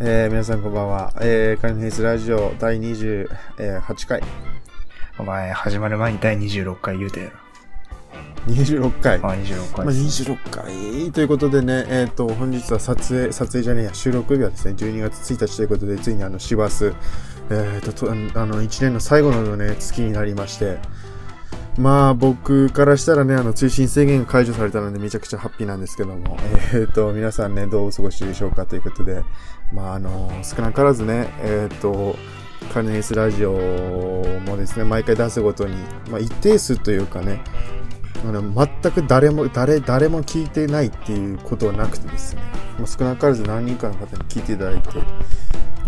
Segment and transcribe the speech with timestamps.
[0.00, 1.12] えペ、皆さんこんばんは。
[1.20, 4.20] えー、カンフェイスラジオ第28回。
[5.16, 7.32] お前、始まる前に第26回言うてやろ。
[8.52, 9.18] 26回。
[9.18, 9.86] あ、26回。
[9.86, 11.12] まあ、26回。
[11.12, 20.78] ということでね、えっ、ー、と、本日は撮影、撮影じゃねえや、収録日はですね、12月1日ということで、ついにあの、市バ、えっ、ー、と、あの、1年の最後のね、月になりまして、
[21.78, 26.36] まあ、僕からしたらね、あの、通信制限が解除されたので、めちゃくちゃハッピーなんですけども、
[26.74, 29.22] えっ、と、皆さんね、どうお過ごしでしょうかということで、
[29.72, 32.16] まあ、あの、少なからずね、えっ、と、
[32.72, 33.52] カルネイスラジオ
[34.46, 35.74] もですね、毎回出すごとに、
[36.10, 37.40] まあ、一定数というかね、
[38.24, 42.42] あの全く誰も、誰、誰も聞いてないっていうことはなくてですね、
[42.78, 44.90] まあ、少なからず何人かの方に聞いていただいて、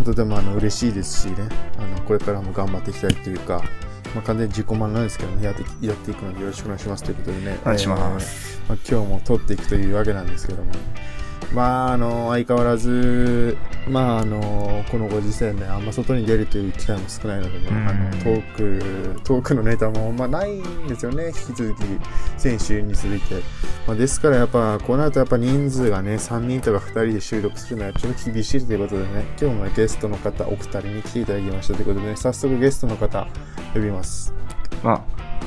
[0.03, 3.61] とてもあの嬉しいですしね、あの、これからも頑張っていきたいというか、
[4.13, 8.61] まあ、完全に自己満なんですけどね、やってやっていくのでよろしくお願いしますということでね、お願いします。
[8.61, 10.71] えーまあ、今日も撮っていくというわけなんですけども、
[11.53, 21.83] まあ、あの、相変わらず、まあ、あの、このご時世ね、あんま外に出るという機会も少ないのでね、うんあの、トーク、トークのネタも、まあ、ないんですよね、引き続き、
[22.37, 23.41] 先週に続いて。
[23.87, 33.27] まあ、ですから、やっぱ、こうなると、やっぱ人数がね、3人とか2人で収録するのはちょっと厳しいということでね、今日もねゲストの方、お二人に来ていただきましたということでね、早速ゲストの方、
[33.73, 34.33] 呼びます。
[34.83, 35.01] まあ、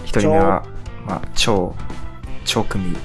[0.04, 0.64] 一人目は、
[1.06, 1.74] まあ、超、
[2.44, 2.96] 超組、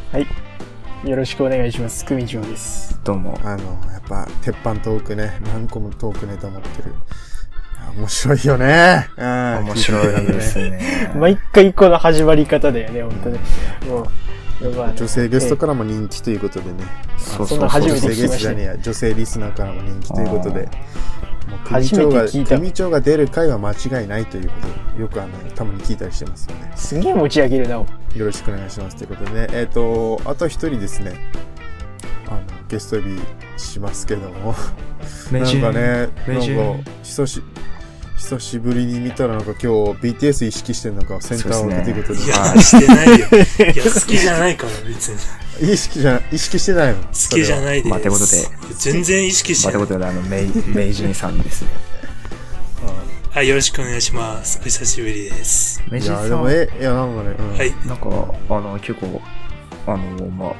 [1.03, 2.05] よろしくお願いします。
[2.05, 2.99] 組長です。
[3.03, 3.35] どうも。
[3.44, 6.93] あの、やっぱ、鉄板トークね、何個もトークネタ持ってる。
[7.97, 9.09] 面白いよね。
[9.17, 9.25] うん
[9.66, 11.11] 面白いですね。
[11.16, 13.39] 毎回この始まり方だよね、本当に。
[13.89, 16.83] もう、女性ゲストからも人気ということでね。
[17.17, 20.69] そうそんな初めて女性ゲストじゃねえや、女性リスナーからも人気ということで。
[21.47, 26.71] もう組初め長が、て聞いた組長が出る回は間違いないということで、よくあの、たまに聞いたりしてますよね。
[26.76, 27.76] すげえ持ち上げるな。
[27.76, 29.48] よろしくお願いしますということでね。
[29.52, 31.14] えっ、と、あと一人ですね。
[32.27, 33.21] あの、ゲスト呼び
[33.58, 34.55] しますけども。
[35.32, 37.42] なんかね、なんか、久し、
[38.17, 39.67] 久しぶりに見たらなんか今日
[39.99, 43.15] BTS 意識してるのかセンターを出ていうことねいや、してないよ。
[43.15, 45.17] いや、好きじゃないから、別に。
[45.61, 47.02] 意識じゃ、意識してないの？
[47.02, 47.61] 好好きじゃい。
[47.61, 47.88] ないです。
[47.89, 48.32] まあてことで
[48.77, 49.88] 全然意識しまあ、てない。
[49.88, 51.70] ということで、あの、名、名人さんですね。
[53.30, 54.60] はい、よろしくお願いします。
[54.61, 55.82] お久しぶりです。
[55.89, 57.58] 名人さんいや、でも、え、いや、なんかね、うん。
[57.58, 57.73] はい。
[57.88, 59.21] なんか、あの、結構、
[59.88, 60.55] あの、まあ、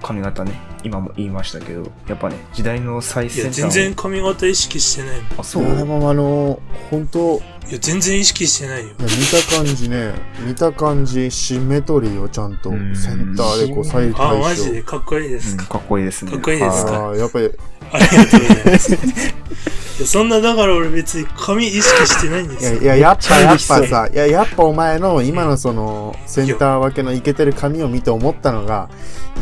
[0.00, 0.52] 髪型ね、
[0.84, 5.40] 今も言いましたけど、やっぱね、時代の最いや、先端を全然髪型意識してないもん。
[5.40, 6.60] あ、そいや、でうもあの、
[6.90, 8.88] 本当いや、全然意識してないよ。
[8.98, 10.12] 見た感じね、
[10.46, 14.72] 見た感じ、シンメトリーをちゃんと、うんセンターでこう、左右あ、対マジ称。
[14.72, 14.82] で？
[14.82, 15.62] かっこいいですか？
[15.62, 16.30] うんかっこいいですね。
[16.32, 16.92] かっこいいですか？
[17.06, 17.50] ああ、やっぱり、
[17.92, 18.92] ありがとうございます。
[19.98, 22.80] いや、そんな、だから俺別に髪意識してないんでいや、すよ。
[22.82, 28.88] いや、やっぱ、やっぱめっちゃ嬉しさ、いや、やっぱお前の今のその、センター分けのイケてる髪を見て思ったのが、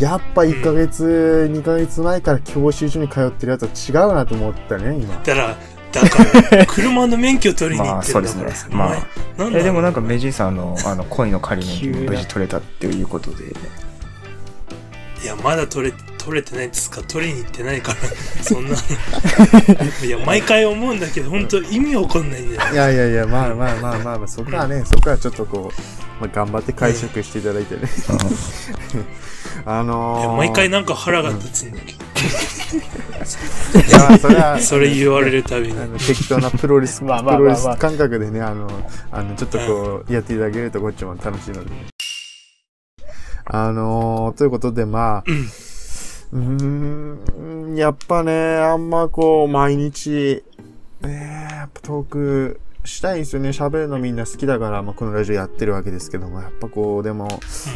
[0.01, 3.69] やっぱ1ヶ月、2ヶ月前から教習所に通ってるやつは
[4.03, 5.15] 違うなと思ったね、今。
[5.25, 5.57] だから、
[5.93, 8.45] だから、車の免許取りに行まあ、ってそうんですね。
[8.45, 8.69] るだからさ。
[8.71, 13.45] まあ、なんだえ、でもなんか、名人さん、あの、あの、恋の仮急なに無事取れたっていうことで、
[15.23, 17.99] いや、まだ取れ、取れてないですか取りに行ってないから、
[18.43, 18.77] そんなの。
[20.07, 22.73] いや、毎回思うんだけど、本当意味わかんないんだよ。
[22.73, 27.83] いやいやいや、まあまあまあまあまあ、そこはね、そこはちょっとこう、まあ、頑張って解釈していただいてね。
[29.67, 32.01] あいのー、や毎回なんか腹が立つんだけど。
[32.71, 35.79] いや、それは、それ言われるたびに。
[35.79, 38.69] あの適当なプロレス、プ まあまあまあまあロレス感覚でね、あの、
[39.11, 41.87] あの、ちょっとこう、やっていただけるとこっちも楽しいのでね。
[43.45, 45.25] あのー、ということで、まあ、
[46.33, 50.45] うーん、やっぱね、あんまこう、毎日、
[51.03, 53.51] えー、やっぱトークしたいんですよね。
[53.51, 57.29] 喋るのみんな好きだから、まあ、このラジオやってるわけですけども、やっぱこう、でも、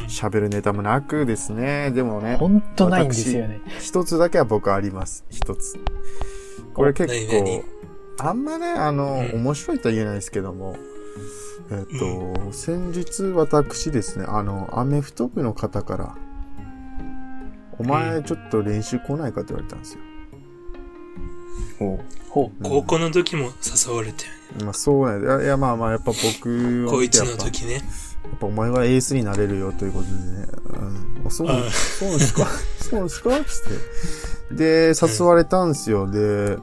[0.09, 3.61] 喋るネタもなくですね、でもね、ほんとないんですよね。
[3.81, 5.25] 一つだけは僕あります。
[5.31, 5.79] 一つ。
[6.73, 7.65] これ結何構、
[8.19, 10.77] あんまね、あの、うん面白いとは言えないですけども、
[11.70, 16.17] えっ、と、先日私ですね、あの、アメフト部の方から、
[17.79, 20.00] お前ちょっと練習来ないかって言われたんですよ。
[21.81, 21.99] お
[22.29, 23.51] ほ高校の時も
[23.87, 24.25] 誘われて
[24.62, 25.35] まあそうなんだ。
[25.37, 27.73] いやいや、まあまあ、やっぱ僕を高一見てやっぱの時ね。
[27.75, 27.81] や
[28.37, 30.47] っぱお前はエースになれるよということでね。
[31.21, 32.47] うん、あそうですか？
[32.81, 33.31] そうなんですか？
[33.31, 34.55] つって。
[34.55, 36.11] で、誘われたんですよ。
[36.11, 36.59] で、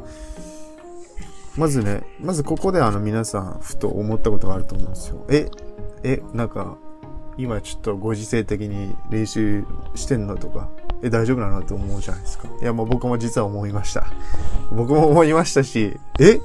[1.58, 5.26] まずね、まずここであの皆さん、ふと思ったことがあると思うんですよ。
[5.30, 5.50] え、
[6.04, 6.78] え、なんか、
[7.38, 9.64] 今ちょっとご時世的に練習
[9.96, 10.70] してんのとか、
[11.04, 11.60] え、大丈夫なの？
[11.60, 12.48] って思うじゃないですか。
[12.62, 14.06] いや、もう僕も実は思いました。
[14.72, 16.40] 僕も思いましたし、え？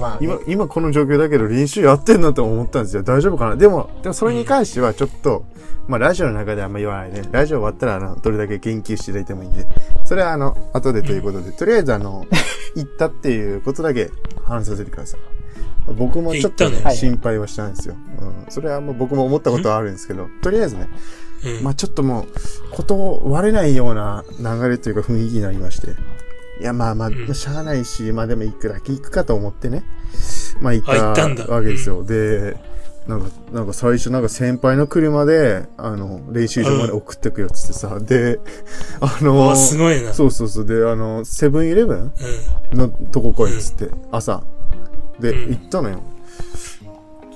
[0.00, 3.02] まあ、今、今この状況だけど練習やってんのと思ったんですよ。
[3.02, 3.56] 大丈夫かな？
[3.56, 5.44] でも、でもそれに関してはちょっと、
[5.88, 7.22] まあラジオの中であんま言わないね。
[7.32, 9.66] ラジオ終わったら、あの、どれだけ言及していただいてもいいんで。
[10.04, 12.26] それはあの、後でということで、とりあえずあの、
[12.76, 14.10] 行ったっていうことだけ
[14.44, 15.20] 話させてください。
[15.96, 17.96] 僕もちょっとね心配はしたんですよ。
[18.20, 18.46] うん。
[18.50, 20.88] それはもう僕も思ったことはあるんですけど、とりあえずね、
[21.44, 21.64] うん。
[21.64, 22.26] まあちょっともう、
[22.70, 25.88] こと割れないような流れというか雰囲気になりまして。
[26.60, 29.84] いや、まあまあ、んしゃあないし、まあでもいくらけ行くかと思ってね。
[30.60, 32.04] まあ行ったわけですよ。
[32.04, 32.56] で、
[33.06, 38.38] なんか、なんか最初なんか先輩の車で、あの、練習場まで送ってくよっつってさ、で、
[39.00, 40.12] あのあ、すごいな。
[40.12, 42.12] そうそうそう、で、あの、セブンイレブン
[42.72, 44.44] うのとこ来いっつって、朝。
[45.18, 46.00] で、うん行ったのよ。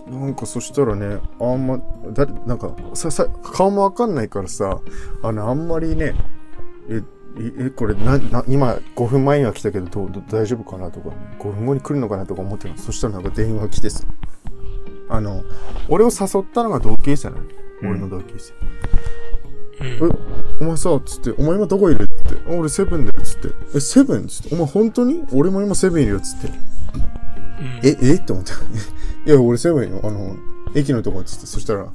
[0.07, 1.79] なんかそしたらね、あんま、
[2.13, 4.81] だ、なんか、さ、さ、顔もわかんないからさ、
[5.23, 6.15] あの、あんまりね、
[6.89, 7.03] え、
[7.39, 11.11] え、えこれ、な、な、今、5分前には来たけど、どう、ど大丈夫かなとか、
[11.41, 14.05] 5分後に来るのかなとか思ってたそしたらなんか電話来てさ、
[15.09, 15.45] あの、
[15.89, 17.43] 俺を誘ったのが同級生なの。
[17.43, 18.55] うん俺の同級生。
[19.85, 19.99] ん。
[20.03, 20.11] うん。
[20.11, 20.17] え、
[20.61, 22.15] お前さ、つって、お前今どこいるって。
[22.49, 23.49] あ俺セブンだよ、つって。
[23.75, 24.27] え、セブン？
[24.29, 24.55] つって。
[24.55, 25.25] お前本当に？
[25.33, 26.49] 俺も今セブンいるよ、つって。
[27.59, 28.15] うんえ、え？
[28.15, 28.55] って思った。
[29.27, 30.01] いや、俺セブンよ。
[30.03, 30.37] あの、
[30.75, 31.47] 駅のとこ、つって。
[31.47, 31.87] そしたら、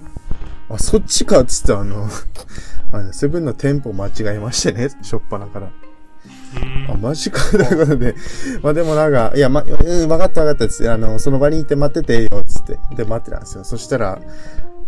[0.70, 2.08] あ、そっちか、つって、あの、
[2.92, 5.72] あの、セブンの店舗間違えましてね、しょっぱなから。
[6.90, 8.16] あ、マジか、ということで。
[8.62, 12.80] まあでもなんか、いや、ま、うん、わかったわかった、つって、あの、その場にいて待っててよ、つって。
[12.96, 13.64] で、待ってたんですよ。
[13.64, 14.20] そしたら、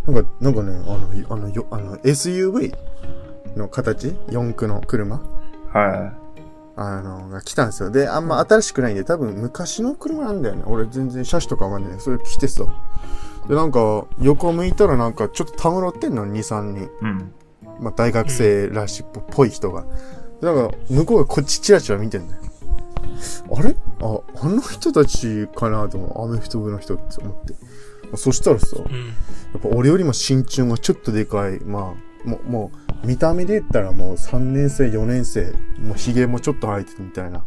[0.06, 2.74] なんか、なんかね、あの、あの、よあの、SUV
[3.56, 5.22] の形 ?4 駆の車？
[5.72, 6.14] は
[6.76, 7.92] あの、が来たんですよ。
[7.92, 10.64] で、あんま新しくないんで、多分昔の車なんだよね。
[10.66, 12.00] 俺全然車種とかわかんない。
[12.00, 12.66] それ来てさ。
[13.48, 16.84] で、なんか、横向いたらなんか、ちょっとたむろってんの、2、3人。
[16.86, 16.90] い。
[17.02, 17.34] うん。
[17.80, 19.84] まあ、大学生らしいっぽい人が。
[20.42, 22.42] でなんか、向こうがこっちチラチラ見てんだよ。
[23.56, 23.76] あれ？
[24.02, 26.26] あ、あの人たちかなと思う。
[26.26, 27.54] アメフト部の人って思って。
[28.18, 28.84] そしたらさ、うん。
[28.84, 29.14] や
[29.58, 31.60] っぱ俺よりも身長がちょっとでかい。
[31.62, 32.72] まあ、もう、も
[33.04, 37.46] う、見た目で言ったらもう3年生、4年生、もう髭もちょっと生えてるみたいな。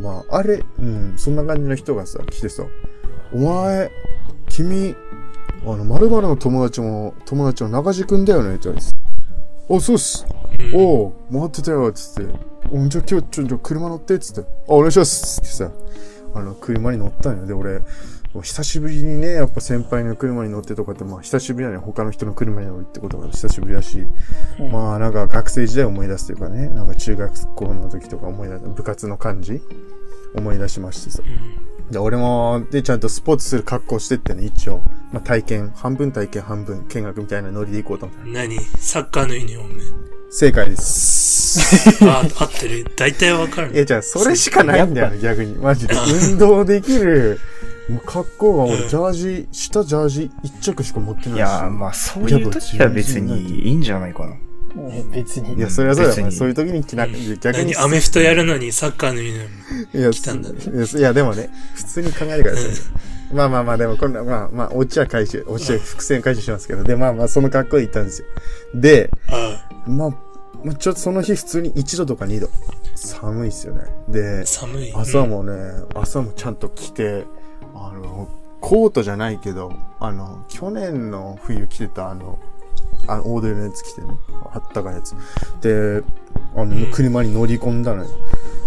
[0.00, 2.64] まあ、あれ、うん、そんな感じの人がさ、来てさ、
[3.32, 3.90] お前、
[4.48, 4.96] 君、
[5.64, 8.92] あの、〇〇の友達も、友達の中地くんだよねって言われて。
[9.68, 10.26] お、そうっす。
[10.28, 10.40] うん
[10.74, 12.32] おう、待ってたよ、つって。
[12.72, 14.48] おじゃあ今日、ちょ、ちょ、車乗って、つって。
[14.68, 15.70] あ、お願いします、つってさ、
[16.34, 17.46] あの、車に乗ったんよ。
[17.46, 17.80] で、俺、
[18.32, 21.78] 久しぶりにね、やっぱ先輩の車に乗ってとかって、まあ、久しぶりだね。
[21.78, 24.06] 他の人の車に乗るってことが久しぶりだし、
[24.60, 29.60] うんまあ、なんか学生時代思い出すというかね、なんか中学校の時とか思い出す、部活の感じ
[30.36, 31.22] 思い出しましてさ。
[31.90, 34.80] で、俺も、で、ちゃんとスポーツする格好してってね、一応。
[35.12, 38.24] まあ、体験、半分体験、半分見学みたいなノリで行こうと思った。
[38.26, 38.60] 何？
[38.78, 39.82] サッカーのユニフォーム。
[40.30, 41.58] 正解です。
[42.06, 42.86] あ、合ってる。
[42.96, 45.56] 大体わかるいや、じゃあ、それしかないんだよね、逆に。
[45.56, 45.96] マジで。
[46.30, 47.40] 運動できる、
[47.98, 51.36] 格好が俺、うんジャージ、下ジャージ一着しか持ってないし。
[51.36, 54.36] いやー、まあ、そういう時は別にいいんじゃないかな。
[54.90, 55.54] え別に。
[55.54, 56.16] いや、それはそうだよ。
[56.16, 57.72] 別にまあそういう時に着な、逆に。
[57.72, 60.00] 何アメフトやるのにサッカーのユニフォーム。
[60.00, 60.56] いや、来たんだね
[60.96, 62.62] いやでもね、普通に考えてくださ。
[63.32, 68.28] まあまあまあ、でも、こんな、まあまあ、オチは回収、オチは伏線回収しますけど、で、まあまあ、その格好で行ったんですよ。
[68.74, 70.10] で、あまあ、
[70.64, 72.50] まあ、ちょっとその日普通に1度とか2度。
[72.94, 73.84] 寒いっすよね。
[74.08, 74.92] で、寒い。
[74.94, 75.52] 朝もね、
[75.94, 77.24] 朝もちゃんと着て、
[77.90, 78.28] あの、
[78.60, 82.38] コートじゃないけど、あの、去年の冬着てたあの、
[83.08, 84.08] あの、オードリーのやつ着てね、
[84.52, 85.14] あったかいやつ。
[85.60, 86.02] で、
[86.54, 88.10] あの、うん車に乗り込んだのよ。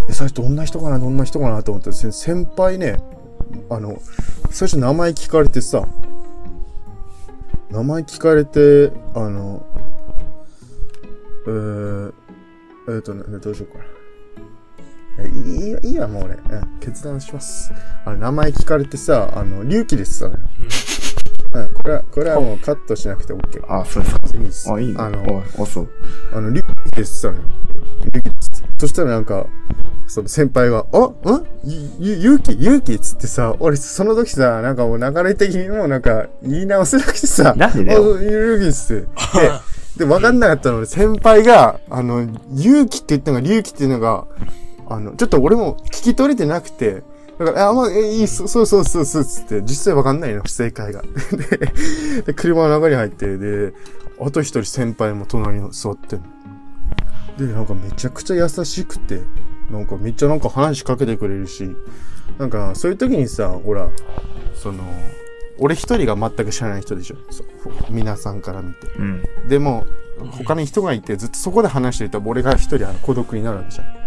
[0.07, 3.01] で、最初どんな人かな、どんな人かなと思って、せ先輩ね、
[3.69, 3.99] あの、
[4.49, 5.87] 最初名前聞かれてさ、
[7.69, 9.65] 名前聞かれて、あの、
[11.47, 12.13] えー、
[12.87, 13.92] えーとね、どうしようかな。
[15.17, 16.35] いやいいや、いいや、もう俺。
[16.35, 17.71] うん、決断します。
[18.05, 20.35] あの、名前聞かれてさ、あの、隆起です、それ。
[21.55, 23.63] うん、これは、これはもうカットしなくて OK。
[23.67, 24.37] あ、そうですか。
[24.37, 24.71] いいです。
[24.71, 24.95] あ、いいね。
[24.97, 25.89] あの、お、おそう。
[26.33, 27.35] あの、隆起です、それ。
[27.37, 28.63] 隆起です。
[28.79, 29.45] そしたらなんか、
[30.07, 31.13] その先輩が、あん？
[31.63, 39.07] ゆ、ゆ、ゆうきゆうきっつってさ、俺、その時さ、なんかもう流れ的にもうなんか、言い直せなくてさ、なんでゆうきっつって。
[39.15, 39.61] あ
[39.97, 44.25] で、わかんなかったので、先輩が、あの、勇気って言ったのが、隆起っていうのが、
[44.93, 47.03] あの、ちょっと俺も聞き取れてなくて、
[47.39, 51.01] だから、あ、まあ、え、いい、そそうそうそうそう、つって、実際わかんないの、不正解が。
[52.21, 53.73] で、で車の中に入って、で、
[54.19, 56.25] あと一人先輩も隣に座ってんの。
[57.47, 59.21] で、なんかめちゃくちゃ優しくて、
[59.71, 61.75] なんかめっちゃなんか話しかけてくれるし、
[62.37, 63.89] なんかそういう時にさ、ほら、
[64.55, 64.83] その、
[65.59, 67.15] 俺一人が全く知らない人でしょ。
[67.31, 67.47] そう
[67.89, 68.87] 皆さんから見て。
[68.97, 69.23] うん。
[69.47, 69.85] でも、
[70.31, 74.02] 他に人がいて、ずっとそこで話してると、俺が一人あの孤独になるわけじゃん。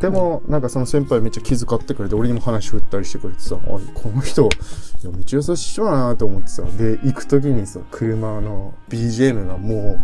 [0.00, 3.80] でも、なんかその先輩めっちゃ気遣ってくれて、俺にも話振ったりしてくれてさ、あ、こ
[4.14, 4.48] の人、い
[5.06, 10.00] や、めっちゃ優しい人だなと思ってさ、で、行くときにさ、車の BGM がも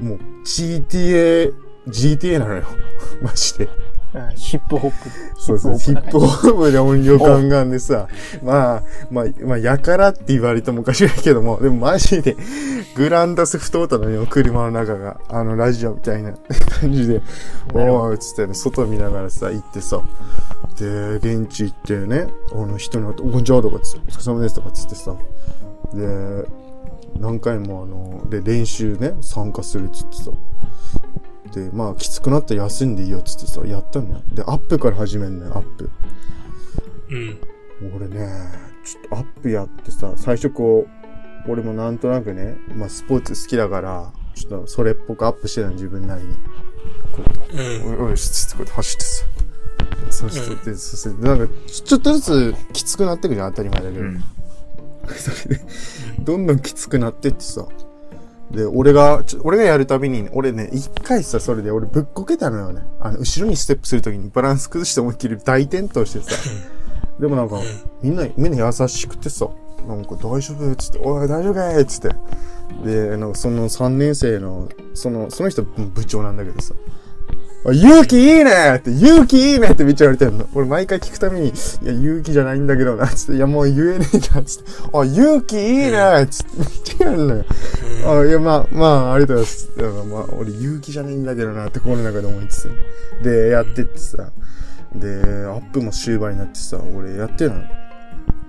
[0.00, 1.52] う、もう GTA、
[1.88, 2.64] GTA なのよ。
[3.22, 3.68] マジで。
[4.14, 5.40] あヒップホップ。
[5.40, 8.08] そうそう、ヒップホッップで音量ガンガンでさ、
[8.42, 12.36] まあ、まあ、まあ、やからって言われてもおかしいけども、でもマジで、
[12.94, 15.20] グランダス太ったのよ、車の中が。
[15.28, 16.32] あの、ラジオみたいな
[16.80, 17.22] 感じで、
[17.74, 20.00] おーい、つってね、外見ながらさ、行ってさ、
[20.78, 25.14] で、現地行ってね、あの人の、おこんにちはとかつって、お疲れ様ですとかつってさ、
[25.92, 26.46] で、
[27.20, 30.36] 何回もあの、で、練習ね、参加するっつってさ、で、
[31.72, 34.22] まあ、きつくなったら休んでいいよっつってさ、やったのよ。
[34.32, 35.90] で、アップから始めんのよ、アップ。
[37.10, 37.38] うん。
[37.94, 38.28] 俺ね、
[38.84, 40.86] ちょっとアップやってさ、最初こ
[41.46, 46.34] う、俺もなんとなくね、まあスポーツ好きだから、ちょっとそれっぽくアップしてたの、自分なりに。
[47.12, 48.04] こう、うん。
[48.04, 49.24] おいおい、つってこうやって走ってさ。
[50.10, 54.04] そして、そして、なんか、ちょちょっとずつきつくなってくじゃん、当たり前だけど。
[54.04, 54.24] うん。
[55.08, 55.64] それで、
[56.20, 57.66] どんどんきつくなってってさ。
[58.50, 62.82] で、俺が、俺がやるたびに、俺ね、一回さ、それで俺ぶっこけたのよね。
[63.00, 66.30] あの、後ろにステップするときにバランス崩して思いっきり大転倒してさ。
[67.20, 67.60] でもなんか、
[68.02, 69.48] みんな、みんな優しくてさ、
[69.86, 72.08] なんか大丈夫つって、おい、大丈夫かいつって。
[72.84, 76.74] で、なんかその3年生の、その、その人部長なんだけどさ、
[77.64, 80.48] 勇気いいねって、勇気いいねってめっちゃ言われてんの。
[80.54, 87.44] 俺毎回聞くために、いや、勇気じゃないんだけどな、つって、いや、もう言えねえじゃん、つって、あ、勇気いいねつって、めっちゃ言われるのよ。
[88.20, 89.76] あ、いや、まあ、まあ、ありがとうございます。
[89.76, 92.70] だからまあ、俺勇気じゃないんだけどな、って心の中で思いつつ。
[93.22, 94.30] で、やってってさ、
[94.94, 97.56] で、アップも終盤になってさ、俺やってんか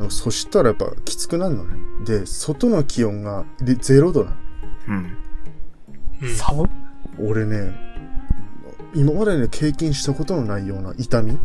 [0.09, 1.75] そしたらやっぱきつくなるのね。
[2.05, 4.37] で、外の気温がで0度なの。
[4.87, 5.17] うん。
[7.19, 7.29] うん。
[7.29, 7.88] 俺ね、
[8.95, 11.37] 今までね、経験したことのないような痛み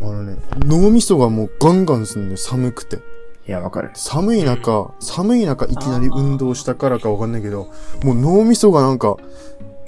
[0.00, 2.98] あのね、脳みそがもうガンガンすんのよ、寒くて。
[3.46, 3.90] いや、わかる。
[3.94, 7.70] 寒い中、寒い中いきなり運動したからかわかんないけど、
[8.04, 9.16] もう脳みそがなんか、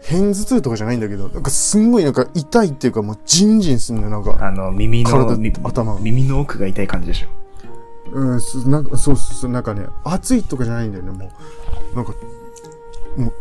[0.03, 4.39] 偏頭痛とかじゃないんだけど、なんかすんごいなんか痛いっていうかもうジンジンすんのよ、なんか。
[4.41, 7.29] あの、耳の、体み頭が耳の奥が痛い感じでしょ？
[8.13, 11.31] うん、そなんか、そうそうそう、なんかね、暑いとかじゃないんだよね、も
[11.93, 11.97] う。
[11.97, 12.13] なんか、
[13.17, 13.33] もう、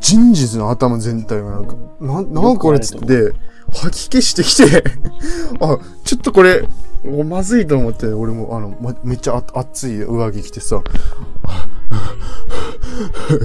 [0.00, 3.32] ジンの頭全体がなんか、なん、なんかこれっつって、
[3.72, 4.84] 吐き気してきて、
[5.60, 6.68] あ、ちょっとこれ、
[7.04, 10.82] おまずいと思って、俺も、あの、ま、めっちゃあ熱い上着着てさ、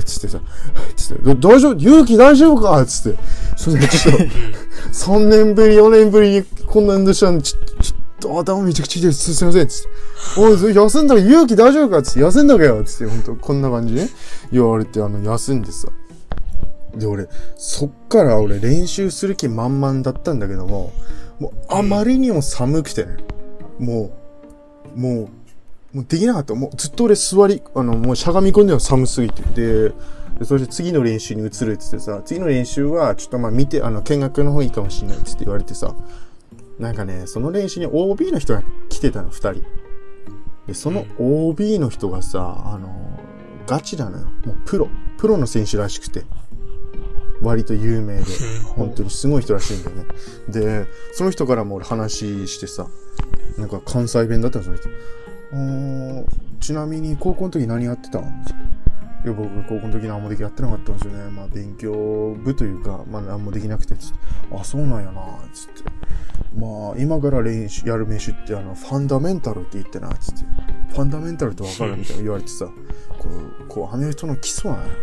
[0.06, 0.40] つってさ、
[0.96, 1.76] つって、大丈夫？
[1.80, 2.84] 勇気大丈夫か？
[2.86, 3.20] つって、
[3.58, 4.24] それでちょっと、
[4.94, 9.34] 3年ぶり、4年ぶりにこんな運動したのに、ちょ、ちょっと頭めちゃくちゃ痛いです。
[9.36, 9.68] すいません。
[9.68, 9.90] つって。
[10.42, 12.02] おい、休んだら勇気大丈夫か？
[12.02, 14.10] つって、休んだけよつって、ほんと、こんな感じね。
[14.52, 15.90] 言われて、あの、休んでさ。
[16.96, 20.92] で、俺、そっから俺練習する気満々だったんだけども、
[21.40, 23.18] もう、あまりにも寒くてね。
[23.80, 24.12] も
[24.96, 25.30] う、も
[25.94, 26.56] う、もうできなかった。
[26.56, 29.44] もうずっと俺座り、あの、もうしゃがみ込んでは寒すぎて。
[29.90, 29.94] で、
[30.46, 35.96] そして次の練習に移るって言ってさ、次の練習はちょっとまあ見て、あの、見学の方いいかもしれないっつって言われてさ、
[36.80, 39.64] なんかね、その練習に OB の人が来てたの、二人。
[40.68, 42.90] で、その OB の人がさ、あの、
[43.68, 44.26] ガチなのよ。
[44.46, 44.90] もうプロ。
[45.18, 46.24] プロの選手らしくて。
[47.44, 48.24] 割と有名で。
[48.76, 50.06] 本当にすごい人らしいんだよね。
[50.50, 52.88] で、その人からも俺話してさ、
[53.58, 54.90] なんか関西弁だったの、その人。
[55.52, 56.26] あー
[56.60, 58.20] ちなみに高校の時何やってた？
[58.20, 58.24] ん
[59.24, 61.30] いや、僕、高校の時何もできやってなかったんですよね。
[61.32, 64.18] まあ、勉強部というか、まあ、何もできなくて、つって。
[64.52, 65.22] あ、そうなんやな、
[65.54, 65.90] つって。
[66.58, 70.44] まあ、今から練習、やる練習って、あの、ファンダメンタルって言ってな、つって。
[70.94, 74.94] ファンダメンタルってわかるみたいな言われてさ、こう、こう、アメフトの基礎なんやって。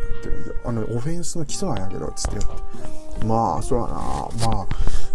[0.65, 3.25] あの、オフェンスの基礎なんやけど、つって。
[3.25, 3.95] まあ、そうやな。
[3.95, 4.67] まあ、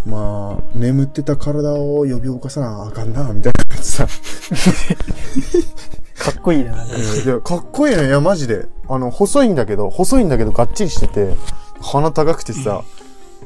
[0.05, 4.07] まあ、眠ってた体を呼び起こさなあかんな、みたいなやつさ。
[6.17, 6.75] かっこいいな。
[6.75, 8.07] なんかいや、かっこいいね。
[8.07, 8.67] いや、マジで。
[8.87, 11.35] あの、細いんだけど、細いんだけど、がっちりしてて、
[11.81, 12.83] 鼻高くてさ、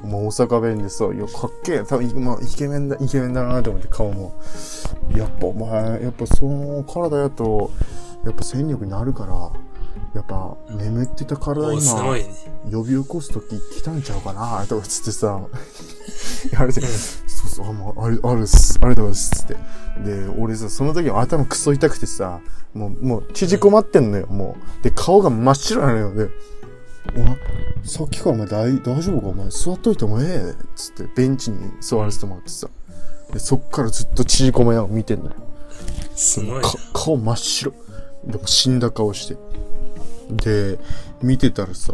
[0.04, 1.84] もう大阪弁でさ、いや、かっけえ。
[1.84, 4.34] 多分、まあ、イケメンだ、イケメンだなと思って、顔も。
[5.16, 7.72] やっぱ、お前、やっぱその体やと、
[8.24, 9.52] やっぱ戦力になるから、
[10.14, 12.16] やっぱ、眠ってた体今。
[12.72, 15.40] 呼び起こすとき来たんちゃうかなとかつってさ、
[16.52, 17.29] 言われて、そ
[17.62, 19.54] うそう、あ、もう、あれ、あるっす、ありがとうございます、つって。
[20.04, 22.40] で、俺さ、その時頭クソ痛くてさ、
[22.74, 24.84] もう、もう、縮こまってんのよ、もう。
[24.84, 26.14] で、顔が真っ白なのよ。
[26.14, 26.30] で、
[27.16, 27.38] お前、
[27.84, 29.28] さっきからお前大、大丈夫か？
[29.28, 32.68] お前、座っといてもええつって、ベンチに座らせてもらってさ。
[33.34, 35.32] で、そっからずっと縮こまやを見てんのよ。
[36.16, 36.64] すごい
[36.94, 37.74] 顔真っ白。
[38.26, 39.38] でも死んだ顔して。
[40.30, 40.80] で、
[41.24, 41.94] 見てたらさ、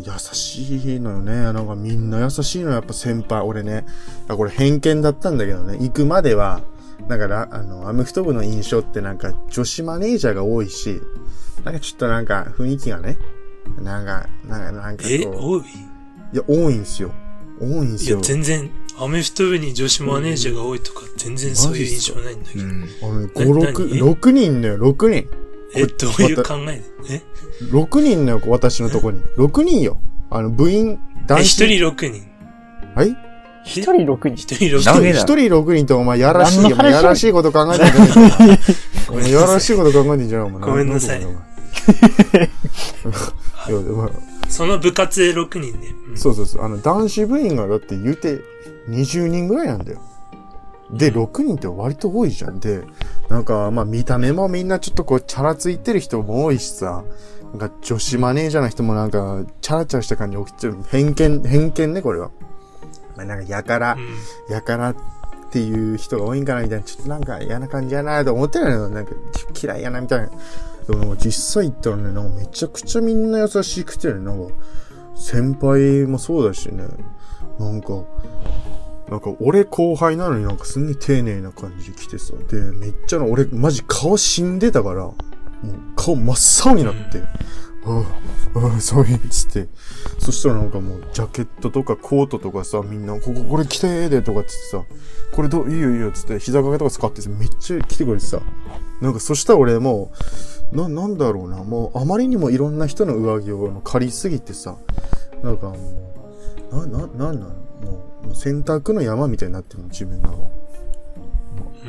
[0.00, 1.32] 優しいのよね。
[1.52, 2.74] なんかみんな優しいのよ。
[2.76, 3.42] やっぱ先輩。
[3.44, 3.86] 俺ね、
[4.28, 6.62] あこれ偏見だったんだけどね、行くまでは、
[7.08, 11.00] だから、あの、アメフト部の印象ってなんか女子マネージャーが多いし、
[11.64, 13.18] なんかちょっとなんか雰囲気がね、
[13.80, 15.04] なんか、なんか、なんか。
[15.08, 15.60] え、多い？
[15.60, 17.12] いや、多いんすよ。
[17.60, 18.16] 多いんすよ。
[18.16, 22.64] いや、全然、アメフト部に女子マネージャーが多いとか、全然そういう印象ないんだけど。
[22.64, 22.88] うん。
[23.02, 25.28] あのね、な5、6、何6人だよ、6人。
[25.74, 26.82] え、どういう考え？
[27.08, 27.22] え
[27.70, 29.20] ？6人のよ、私のとこに。
[29.36, 29.98] 6人よ。
[30.30, 31.46] あの、部員、え、男子。
[31.46, 32.30] 一人6人。
[32.94, 33.16] はい？
[33.64, 34.34] 一人6人。
[34.34, 34.92] 一人6人。
[34.92, 35.20] ダメだ？
[35.20, 40.60] 一人6人とお前やらしいやらしいこと考えてんじゃねえお前やらしいこと考えてんじゃん、お前。
[40.60, 41.26] ごめんなさい
[44.48, 45.94] その部活で6人ね。
[46.08, 46.64] うんそうそうそう。
[46.64, 48.42] あの、男子部員がだって言うて
[48.90, 50.02] 20人ぐらいなんだよ。
[50.92, 52.60] で、6人って割と多いじゃん。
[52.60, 52.82] で、
[53.28, 57.04] なんか、まあ見た目もみんなちょっとこう、チャラついてる人も多いしさ、
[57.52, 60.76] なんか女子マネージャーの人もなんか、チャラチャラした感じ起きてる。
[60.88, 62.30] 偏見、偏見ね、これは。
[63.16, 64.96] まあなんか、やから、うんやからっ
[65.50, 68.70] ていう人が多いんかなみたいな、ちょっとなんか嫌な感じやなと思ってるの？
[68.72, 68.88] よ。
[68.88, 69.12] なんか
[69.62, 70.30] 嫌いやなみたいな。
[70.88, 71.32] でも実
[71.62, 74.52] 際行ったらね、なんかめちゃくちゃみんな優しくてね、なんか
[75.14, 76.84] 先輩もそうだしね、
[77.58, 78.02] なんか、
[79.12, 85.14] なんか俺後輩なのになんかすんげえ丁寧な感じで来てさ、で、めっちゃな、俺マジ顔死んでたから、もう
[85.94, 87.20] 顔真っ青になって、
[87.84, 88.04] あ
[88.54, 89.68] あ、ああ、そういうっつって。
[90.18, 94.82] そしたらなんかもう、ジャケットとかコートとかさ、みんな、ここ、これ着てーでとかつってさ、
[95.34, 98.40] これどう、いいよいいよっつって、膝掛けとか使って、めっちゃ来てくれてさ、
[99.02, 100.10] なんかそしたら俺も
[100.72, 104.76] う、な、なんだろうな、もうあまりにもいろんな人の上着を借りすぎてさ、
[105.42, 105.76] なんかも
[106.72, 107.54] う、な、な、なんなの？
[107.82, 110.28] もう、もう洗濯の山みたいになってるの、自分が。
[110.30, 110.50] も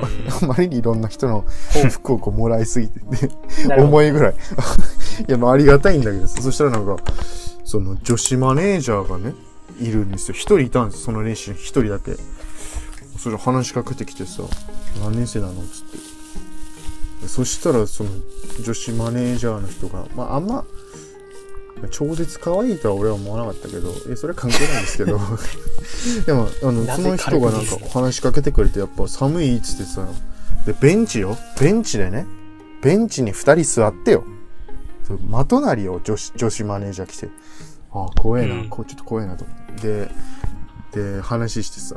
[0.01, 1.45] うあまりにいろんな人の
[1.91, 3.05] 服をこうもらいすぎてて、
[3.67, 4.33] なるほど重いぐらい。
[5.27, 6.97] いや、まあありがたいんだけどさ、そしたらなんか、
[7.63, 9.35] その女子マネージャーがね、
[9.79, 10.33] いるんですよ。
[10.33, 12.15] 一人いたんですよ、その練習に一人だけ。
[13.17, 14.43] それ話しかけてきてさ、
[15.01, 15.53] 何年生なの？
[15.53, 15.61] つっ
[17.21, 17.27] て。
[17.27, 18.09] そしたら、その
[18.61, 20.65] 女子マネージャーの人が、まああんま、
[21.89, 25.19] 超絶可愛いとは俺は思わなかったけど、え、それは関係ないんですけど。
[26.25, 30.07] でも、あの、その人がなんか話しかけてくれて、やっぱ寒いっつってさ、
[30.65, 31.37] で、ベンチよ。
[31.59, 32.25] ベンチでね、
[32.81, 34.23] ベンチに二人座ってよ。
[35.27, 37.29] まとなりよ、女子、女子マネージャー来て。
[37.91, 40.09] ああ、怖えな、うんこうちょっと怖えなと思って。
[40.93, 41.95] で、で、話してさ。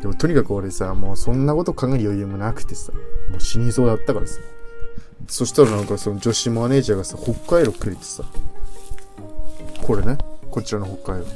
[0.00, 2.92] でもとにかく俺さ、もうそんなこと考える余裕もなくてさ、
[3.30, 4.38] もう死にそうだったからさ。
[5.28, 8.24] そしたらなんかその女子マネージャーがさ、北海道くれてさ。
[9.84, 10.16] これね、
[10.50, 11.26] こちらの北海道。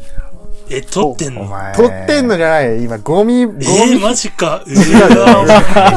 [0.71, 1.43] え、撮ってんの？
[1.43, 1.75] お前。
[1.75, 2.83] 取ってんのじゃない。
[2.83, 3.67] 今、ゴミ、ゴミ。
[3.67, 4.63] えー、マジか。
[4.67, 5.45] う名わ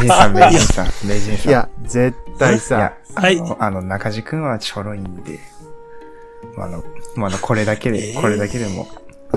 [0.02, 1.50] 人さん、名人さん、名人さん。
[1.50, 2.94] いや、絶対さ。
[3.16, 3.42] はい。
[3.60, 5.40] あの、中地くんはちょろいんで、
[6.58, 6.84] まあ、あの、
[7.16, 8.22] まあ、あの、これだけで、えー。
[8.22, 8.86] これだけでも、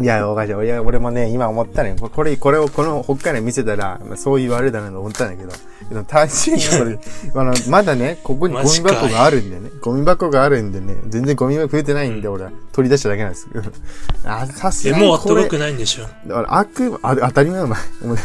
[0.03, 0.53] いや、おかしい。
[0.53, 1.95] いや、俺もね、今思ったね。
[1.99, 5.53] これ、これを、この北海道見せたら、まあそう言われたなと思ったんだけど、
[5.89, 6.99] でも単純にこれ、
[7.41, 9.71] あの、まだね、ここにゴミ箱があるんでね。
[9.81, 13.49] ゴミ箱があるんでね、全然ゴミが増えてないんで、俺は取り出しただけなんです。
[14.25, 15.47] あ、さすえ、がにもうあったか。
[15.47, 16.03] くないんでしょ。
[16.27, 17.79] だから悪、あ当たり前だお前。
[18.03, 18.17] お前、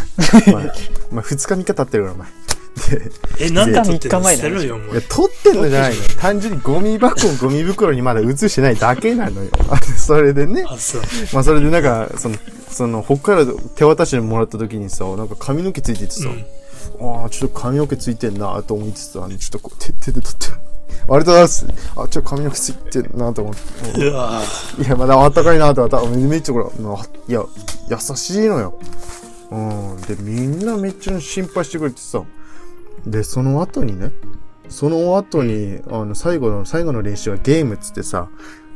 [0.48, 0.72] お前、
[1.12, 2.28] お前二日三日経ってるから、お前。
[2.90, 3.12] で、
[3.46, 4.20] え、なんで撮ってんの？
[4.20, 5.02] 三日前捨てろよ、もいや、う。
[5.10, 6.10] 取ってんのじゃないのよ。
[6.18, 9.50] 単純にゴミ箱をゴミ袋にまだ移してないだけなのよ。
[9.70, 10.64] あ それでね。
[10.68, 11.02] あ、そう。
[11.34, 12.36] まあそれでなんか、その、
[12.72, 16.30] その、北海道で手渡してもらった時にさ、なんか髪の毛ついててさ、
[17.00, 17.22] うん。
[17.22, 21.66] ああ、ちょっと髪の毛ついてんなと思いつつ、あの、ちょっとこう、手、手で取って、 ありがとうございます。
[21.96, 23.56] あ、ちょっと髪の毛ついてんなと思っ
[23.94, 24.00] て。
[24.00, 26.18] いや、まだあったかいなと思った。
[26.18, 27.44] めっちゃこれ、あいや、
[27.90, 28.80] 優しいのよ。
[29.52, 30.02] うん。
[30.02, 32.22] で、みんなめっちゃ心配してくれてさ。
[33.06, 34.12] で、その後にね、
[34.70, 38.30] その後に、あの、最後の、最後の練習はゲームっつってさ、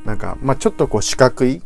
[0.06, 1.62] なんか、まあ、ちょっとこう四角い、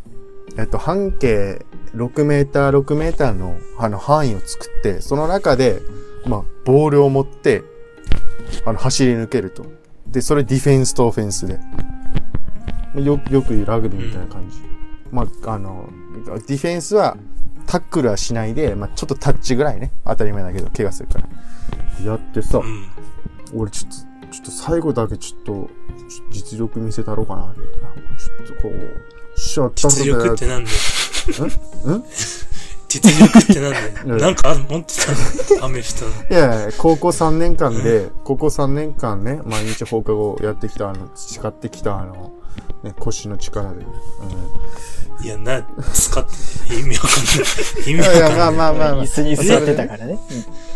[0.58, 1.66] えっと、半径
[1.96, 5.82] 6メーター、6メーターの、あの、範囲を作って、その中で、
[6.26, 7.64] まあ、ボールを持って、
[8.66, 9.66] あの、走り抜けると。
[10.08, 11.60] で、それディフェンスとオフェンスで。
[12.96, 14.58] よ、よく言うラグビーみたいな感じ。
[15.12, 15.90] まあ、あの、
[16.26, 17.18] ディフェンスは、
[17.68, 19.92] タックルはしないで、まあ、ちょっとタッチぐらいね。
[20.06, 21.28] 当たり前だけど、怪我するから。
[22.04, 22.88] やってさ、うん。
[23.54, 25.70] 俺ちょっと、ちょっと最後だけちょっと、
[26.32, 28.18] 実力見せたろうかな、みたいな。
[28.18, 31.98] ちょっとこう、シャッター実力ってなんだよ。
[31.98, 32.04] ん？
[32.90, 34.18] 実力ってなんだ うんよ。
[34.18, 34.94] なんか持って
[35.50, 36.12] たのアメフトの。
[36.12, 42.32] いやいや、高校3年間で、高校3年間ね、毎日放課後やってきた、あの、培ってきた、あの、
[42.84, 43.86] ね、腰の力で、うん、
[45.22, 47.92] いや、な、使って意味わかんない。
[47.92, 48.30] 意味わかんない。
[48.30, 49.08] いやまあまあまあまあ椅。
[49.08, 50.20] 子に座ってたからね。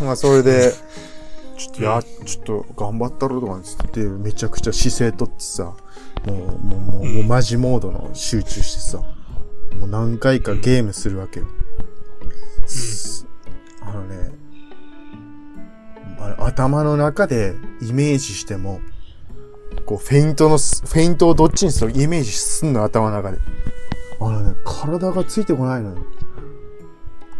[0.01, 0.73] まあ、それで、
[1.57, 5.75] ちょっとや、ちょっと頑張ったろとかつって、めちゃくちゃ姿勢とってさ、
[6.25, 8.97] もう、もう、もう、もうマジモードの集中してさ、
[9.79, 11.47] もう何回かゲームするわけよ。
[12.65, 13.27] す
[13.81, 14.31] あのね、
[16.19, 18.81] あれ頭の中でイメージしても、
[19.85, 23.37] こう、フェイントのす、フェイントをどっちにするイメージすんの、頭の中で。
[24.21, 25.97] あのね、体がついてこないのよ。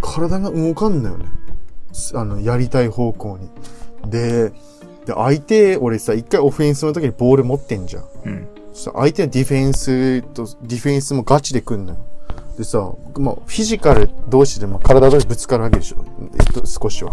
[0.02, 1.26] 体が動かんのよね。
[1.94, 3.50] すあの、やりたい方向に。
[4.10, 4.52] で、
[5.06, 8.04] で、相手、俺さ、一回オフェンスの時にボール持ってんじゃん。
[8.26, 8.48] うん。
[8.74, 12.00] さ、相手のディフェンスと、ディフェンスもガチで来んのよ。
[12.58, 16.04] でさ、まあ、フィジカル同士で、まあ、体同士ぶつかるわけでしょ。
[16.40, 17.12] えっと、少しは。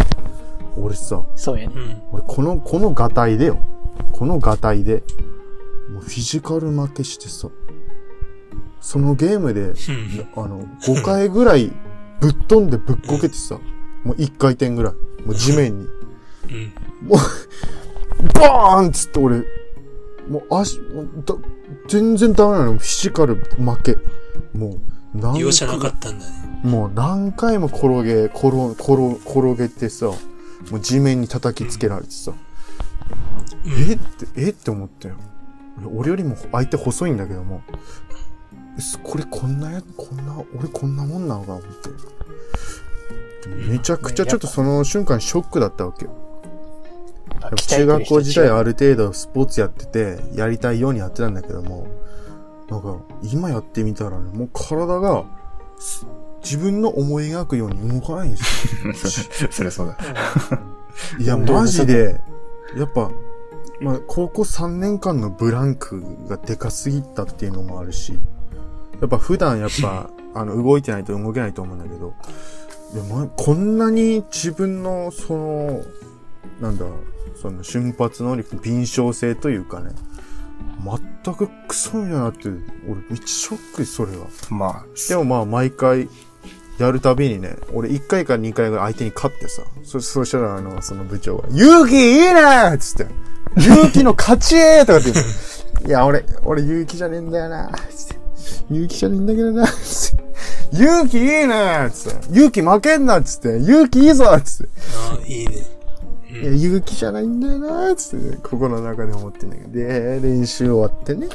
[0.77, 1.75] 俺さ、そうやね。
[1.77, 2.03] うん。
[2.13, 3.59] 俺この、このガタイでよ。
[4.13, 5.03] このガタイで、
[5.91, 7.49] もうフィジカル負けしてさ、
[8.89, 9.75] そのゲームで、うん。
[10.35, 11.71] あの、5回ぐらい
[12.21, 13.61] ぶっ飛んでぶっこけてさ、
[14.03, 15.27] もう1回転ぐらい。
[15.27, 15.85] もう地面に。
[15.85, 15.89] う
[16.55, 16.73] ん。
[18.33, 19.45] バーンっつって俺、
[20.31, 21.35] もう足、もうだ
[21.87, 22.79] 全然ダメなの。
[22.79, 23.99] フィジカル負け。
[24.57, 24.79] も
[25.15, 26.61] う、何容赦なかったんだね。
[26.65, 30.15] もう何回も転げ、転、転、転げてさ、も
[30.79, 35.17] う地面に叩きつけられてさ、うんえって、えって思ったよ。
[35.95, 37.63] 俺よりも相手細いんだけども、
[38.08, 38.08] す
[39.03, 41.91] これこんなや、こんな、俺こんなもんなのか思って。
[43.69, 46.13] めちゃくちゃちょっとその瞬間ショックだったわけよ。
[47.41, 51.87] あ中学校時代はある程度スポーツやってて、やりたいようにやってたんだけども、
[52.69, 55.25] なんか、今やってみたらね、もう体が、
[55.79, 56.07] す
[56.43, 59.49] 自分の思い描くように動かないんですよ。
[59.51, 59.99] そりゃそうだ。
[61.19, 62.21] いや、マジで、
[62.77, 63.11] やっぱ、
[63.81, 68.19] まあ、高校3年間のブランクがでかすぎたっていうのもあるし、
[69.01, 72.15] やっぱ普段やっぱ、 あの、動いてないと動けないと思うんだけど、
[72.95, 75.83] いや、ま、こんなに自分の、その、
[76.61, 76.85] なんだ、
[77.41, 79.91] その瞬発能力、敏捷性というかね、
[81.25, 82.49] 全くクソみたいなって、
[82.89, 84.27] 俺めっちゃショック、それは。
[84.51, 86.09] までもまあ、毎回、
[86.79, 93.07] やるたびにね、俺1回か2回ぐらい相手に勝ってさ、そ、そしたらあの、その部長が、勇気いいなっつって、
[93.59, 94.57] 勇気の勝ち
[94.87, 95.89] とかって言う。
[95.89, 98.18] いや、俺、俺勇気じゃねえんだよなつって。
[98.71, 100.25] 勇気じゃねえんだけどなつって。
[100.77, 102.29] 勇気いいなつって。
[102.33, 103.59] 勇気負けんなつって。
[103.59, 104.73] 勇気いいぞつって。
[105.11, 105.79] ああ、いいね。
[106.31, 109.73] いや、勇気じゃないんだよなつって、ね、心の中で思ってんだけど。
[109.73, 111.29] で、練習終わってね。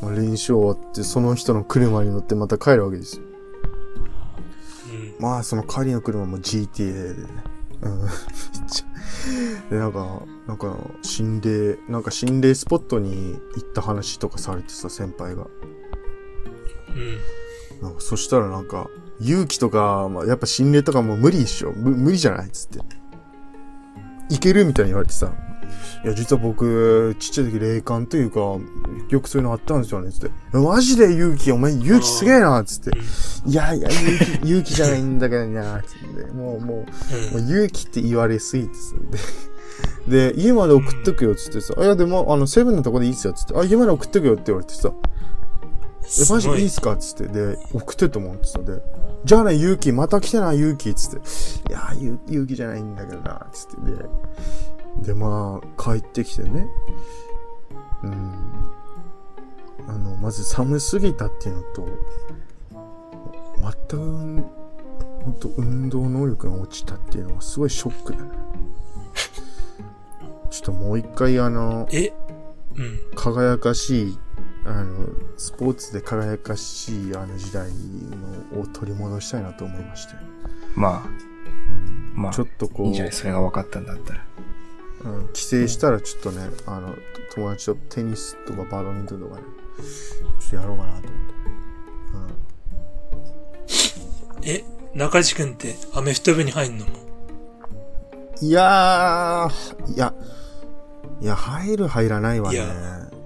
[0.00, 3.22] もう練習終わって、その人の車に乗ってまた帰るわけですよ。
[5.18, 5.24] うん。
[5.24, 7.28] まあ、その帰りの車も GTA でね。
[7.82, 7.98] うん。
[8.00, 8.08] めっ
[8.68, 8.92] ちゃ
[9.70, 15.46] で、なんか、なんか、心霊、なんか心霊スポットに行った話とかされてさ、先輩が。
[16.94, 17.82] うん。
[17.82, 18.88] なんかそしたらなんか、
[19.20, 21.72] 勇気とか、まあ、やっぱ心霊とかもう無理っしょ。
[21.72, 22.80] む無理じゃないっつって。
[24.30, 25.32] いけるみたいに言われてさ。
[26.04, 28.40] いや、実は僕、ちっちゃい時霊感というか、
[29.08, 30.30] よくそういうのあったんですよね、つって。
[30.56, 32.90] マジで勇気、お前勇気すげえな、つって。
[33.46, 36.32] いやいや、勇気、 勇気じゃないんだけどな、つって。
[36.32, 36.84] もう、もう、も
[37.38, 38.94] う勇気って言われすぎてさ。
[40.08, 41.74] で、で、家まで送っとくよ、つってさ。
[41.78, 43.54] あ、いや、でも、あの、セブンのとこでいいっすよ、つって。
[43.56, 44.92] あ、家まで送っとくよって言われてさ。
[46.04, 47.28] え、マジでいいっすかつって。
[47.28, 48.58] で、送ってと思ってさ。
[48.58, 48.82] で、
[49.24, 51.16] じゃあね、勇気、また来てな、勇気、つって。
[51.70, 53.92] いやー、ゆ勇気じゃないんだけどな、つって。
[53.92, 56.66] で、で、まあ、帰ってきてね。
[58.02, 58.34] うん。
[59.88, 61.88] あの、まず寒すぎたっていうのと、
[63.88, 64.44] 全く、
[65.24, 68.30] ほんと運動能力が落ちたっていうのはすごいショックだね。
[70.50, 72.12] ちょっともう一回あの、え？
[72.76, 73.00] うん。
[73.14, 74.18] 輝かしい、
[74.64, 77.68] あの、スポーツで輝かしいあの時代
[78.54, 80.14] のを取り戻したいなと思いまして。
[80.76, 81.08] まあ、
[82.14, 84.24] まあちょっとこう、いいんじゃないそれが分かったんだったら。
[85.04, 86.94] うん、帰省したらちょっとね、あの、
[87.34, 89.42] 友達とテニスとかバドミントンとかね、
[90.40, 91.16] ちょっとやろうかなと思
[92.26, 92.30] っ
[94.42, 94.48] て。
[94.48, 96.86] え、中地くんってアメフト部に入んの？
[98.40, 100.14] いやー、いや、
[101.20, 102.58] いや、入る入らないわね。
[102.58, 102.60] い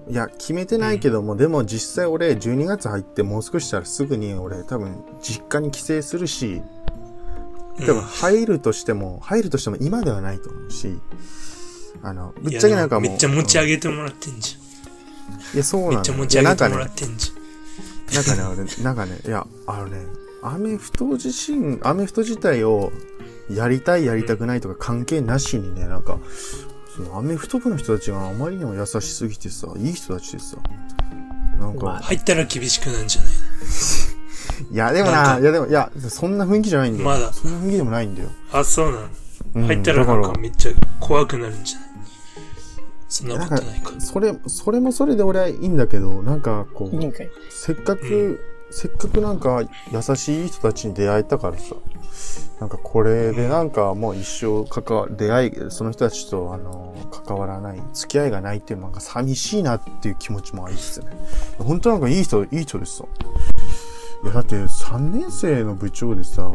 [0.09, 6.63] いやや決めてないけども、でも実際俺12月入ってもう少ししたらすぐに俺多分実家に帰省するし、
[7.81, 10.99] 多分入るとしても、入るとしても今ではないと思うし、
[12.03, 13.11] あの、ぶっちゃけなんかもう。
[13.11, 14.57] めっちゃ持ち上げ、げてもらってんじ
[15.55, 15.89] いや、そうゃん。
[15.89, 17.33] めなんだよっちゃ持ち上げてもらってんじ
[18.15, 20.07] なんかね、俺、なんかね、いや、あのね、
[20.43, 22.93] アメフト自身、アメフト自体を
[23.51, 26.19] やりたい、やりたくないとか関係なしにね、なんか、
[26.97, 30.57] そのアメフト部の人たちがあまりにも優しすぎてさ、いい人たちでさ、
[31.61, 32.01] なんか。
[32.03, 33.33] 入ったら厳しくなんじゃない？
[34.73, 37.09] いや、でもな、ないや、でも、いや、そんな雰囲気じゃないんだよ。
[37.09, 38.31] まだそんな雰囲気でもないんだよ。
[38.53, 39.09] あ、そうなの。
[39.57, 41.89] うん入ったらなんだからかめっちゃ怖くなるんじゃない？
[43.09, 43.93] そんなことないか。
[44.01, 47.31] それ、それもそれで俺はいいんだけど、なんかこう、いいんかい？
[47.51, 48.41] せっかく、
[48.79, 51.77] せっかくなんか優しい人たちに出会えたからさ、
[52.61, 61.07] なんかこれでなんかもう一生関わ、出会い、その人たちとあの、関わらない、付き合いがないっていうのなんか寂しいなっていう気持ちもありつつね。
[61.57, 63.05] 本当なんかいい人、いい人ですさ。
[64.25, 66.53] いやだって3年生の部長でさ、う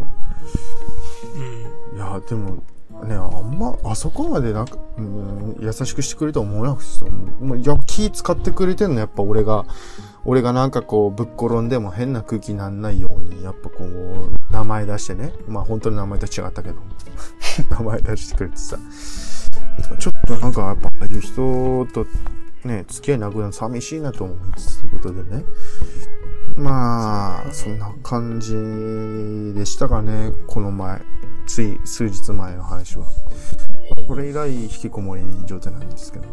[1.95, 1.97] ん。
[1.97, 2.57] いや、でも、
[3.03, 7.05] ね、あんま、あそこまでなんか、うん、優しくしてくれるとは思わなくてさ、
[7.39, 9.65] もうや気使ってくれてんの、やっぱ俺が、
[10.25, 15.33] 俺がなんかこう、ぶっ転んでも変な空気にならないように、やっぱこう、名前出してね。
[15.47, 16.75] まあ本当に名前と違ったけど、
[17.71, 18.77] 名前出してくれてさ、
[19.97, 22.05] ちょっとなんかやっぱ、ああいう人と
[22.63, 25.45] ね、付き合いなくなるの寂しいなと思いつつということでね。
[26.55, 28.53] まあ、そんな感じ
[29.57, 31.01] でしたかね、この前。
[31.47, 33.05] つい数日前の話は。
[34.07, 36.29] これ以来引きこもり状態なんですけどね。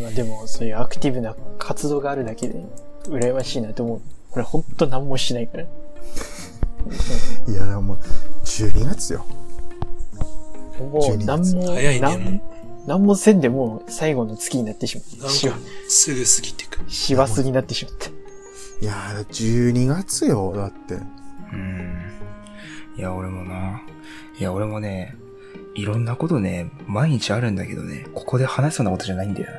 [0.00, 2.64] まあでも、そういうアクティブな活動があるだけで、
[3.04, 4.00] 羨ましいなと思う。
[4.30, 5.64] これほんと何もしないから。
[7.48, 7.98] いや、でももう、
[8.44, 9.24] 12月よ。
[10.78, 12.42] もう12月何も、早いね何
[12.86, 15.30] 何もせんでもう最後の月になってしまう。
[15.30, 16.78] しわなんか、すぐ過ぎてく。
[16.88, 18.08] 師走になってしまった。
[18.08, 20.94] いやー、12月よ、だって。
[21.52, 22.02] うん。
[22.96, 23.82] いや、俺もな。
[24.38, 25.16] いや、俺もね、
[25.74, 29.58] いろんなことね、毎日あるんだけどね、ここで話すようなことじゃないんだよな。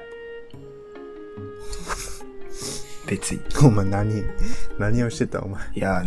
[3.08, 3.41] 別に。
[3.63, 4.24] お前何、
[4.80, 5.62] 何をしてたお前？
[5.76, 6.04] いや、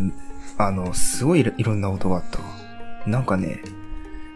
[0.58, 2.44] あの、すごいいろんなことがあったわ。
[3.06, 3.62] なんかね、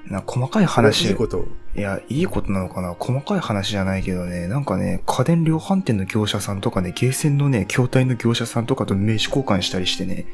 [0.07, 1.09] な細かい話。
[1.09, 1.47] いいこと？
[1.75, 2.95] いや、いいことなのかな？
[2.99, 10.27] 細かい話じゃないけどね、なんかね、家電量販店の業者さんとかね、ゲーセンのね、筐体の業者さんとかと名刺交換したりしてね、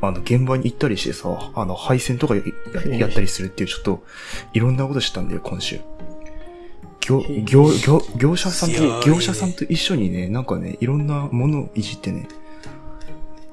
[0.00, 2.42] あの、現場に行ったりしてさ、あの、配線とかや
[2.96, 4.04] やったりするっていう、ちょっと、
[4.52, 5.80] いろんなことしたんだよ、今週。
[7.06, 12.26] 業、業、業、業者さんと、業者さんと一緒にね、なんかね、いろんなものをいじってね、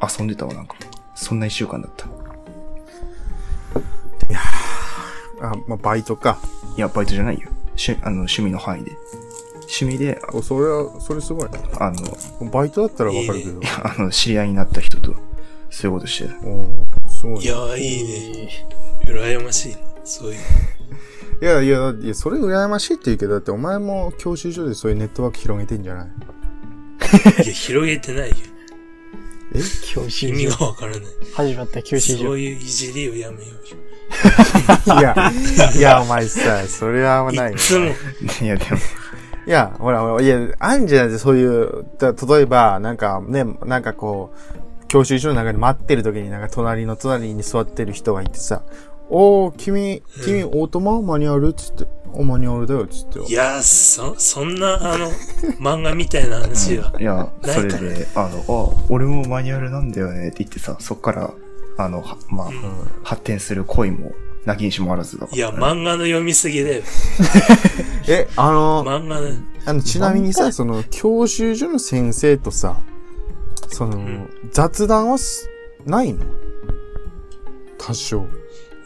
[0.01, 0.75] 遊んでたわ、なんか。
[1.15, 2.07] そんな一週間だった。
[5.41, 6.39] あ、まあ、バイトか。
[6.77, 7.49] いや、バイトじゃないよ。
[7.77, 8.91] 趣、あの、趣味の範囲で。
[9.61, 11.59] 趣味で、おそれは、それすごいね。
[11.79, 13.61] あの、バイトだったらわかるけど。
[13.61, 15.13] いや あの、知り合いになった人と、
[15.69, 16.35] そういうことしてた。
[16.47, 17.41] おーすごいね。
[17.41, 18.03] いやー、いい
[18.45, 18.49] ね。
[19.05, 19.77] 羨ましい。
[20.03, 20.39] そういう。
[21.41, 26.07] いやいや、いや、それ羨ましいって言うけど、だってお前も教習所でそういうネットワーク広げてんじゃない？
[27.43, 28.35] いや、広げてないよ。
[29.93, 30.57] 教習意味所？
[30.59, 31.01] がわからない。
[31.33, 32.23] 始まった教習所。
[32.25, 34.99] そういういじりをやめようよ。
[34.99, 35.31] いや、
[35.75, 37.57] いや、お前さ、それはないよ。
[37.57, 38.77] いつも、いや、でも、
[39.47, 44.31] いや、ほら、ほら、いや、あんじゃん、そういう、だ例えば、なんかね、なんかこ
[44.83, 48.61] う、教習所の中で待ってる時になんか隣の隣に座ってる人がいてさ、
[49.13, 51.01] おー、君、君、オートマ？
[51.01, 53.19] マニュアルつって、お、マニュアルだよ、つって。
[53.29, 55.11] いやー、そ、そんな、あの、
[55.59, 56.93] 漫画みたいな話は。
[56.97, 61.33] いや、ないそれで、あの、あ、俺もマニュアルなんだよねって言ってさ、そっから、
[61.77, 62.53] あの、はまあ、うん
[63.03, 64.13] 発展する恋も、
[64.45, 65.37] なきにしもあらずだから。
[65.37, 66.83] いや、漫画の読みすぎだよ。
[68.07, 69.27] え、あの、漫画の、
[69.65, 72.81] あの、ちなみにさ、その、教習所の先生とさ、
[73.67, 75.49] その、ん雑談はす、
[75.85, 76.23] ないの？
[77.77, 78.25] 多少。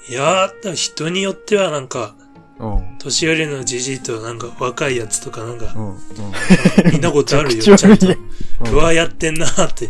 [0.07, 2.15] いやー、人によってはなんか、
[2.59, 2.97] うん。
[2.99, 5.89] 年寄りのじじいとなんか若いやつとかなんかう、ん。
[5.89, 5.97] うん。
[6.91, 8.07] 見たことあるよ、 ちゃんと。
[8.07, 8.17] うん
[8.71, 9.89] うわ、やってんなーって、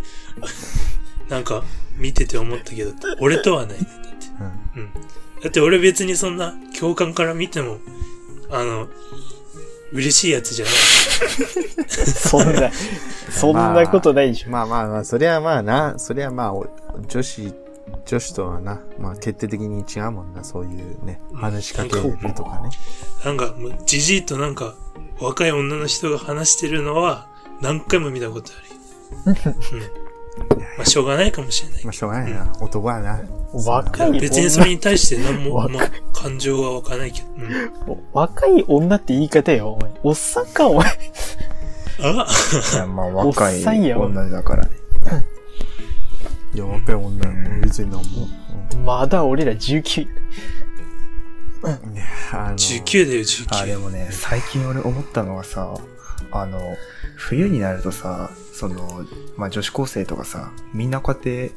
[1.29, 1.63] なんか、
[1.97, 3.87] 見てて思ったけど、俺とはないね。
[4.03, 4.27] だって。
[4.75, 4.89] うん。
[5.43, 7.77] だって俺別にそんな、教官から見ても、
[8.49, 8.87] あの、
[9.93, 10.73] 嬉しいやつじゃない。
[11.87, 12.71] そんな、
[13.29, 14.49] そんなことないでしょ。
[14.49, 16.67] まあまあまあ、そりゃまあな、そりゃまあ、お
[17.07, 17.53] 女子、
[18.05, 22.69] 女子とはな、まあ決定的に違うもんな、そういうね、話しかけるとかね。
[23.23, 23.53] なんか、
[23.85, 24.75] じじいとなんか、
[25.19, 27.27] 若い女の人が話してるのは、
[27.61, 29.47] 何回も見たことあるよ。
[29.73, 30.05] うん。
[30.77, 33.21] まあ、しょうがないかもしれないまあしょうがないな、男はな。
[33.53, 37.27] 若い別にそれに対して何も、まあ、感情は湧かないけど。
[37.37, 38.03] うん。
[38.13, 39.91] 若い女って言い方よ、お前。
[40.03, 40.87] おっさんか、お前。
[42.01, 42.27] あ？
[42.73, 43.63] いや、まあ、若い
[43.93, 44.71] 女だからね。
[46.55, 48.27] いや、若い女、別になんも。
[48.85, 50.07] まだ俺ら19。
[51.63, 53.19] うんいやあの ?19 だよ、
[53.61, 53.79] あ、で19。
[53.79, 55.73] もね、最近俺思ったのはさ、
[56.31, 56.59] あの、
[57.17, 59.05] 冬になるとさ、その、
[59.37, 61.51] まあ、女子高生とかさ、みんなこうやって、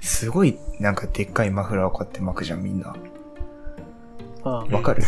[0.00, 2.94] すごい、なんかでっかいマフラーをこうやって巻くじゃん、みんな。
[4.44, 5.02] あわかる？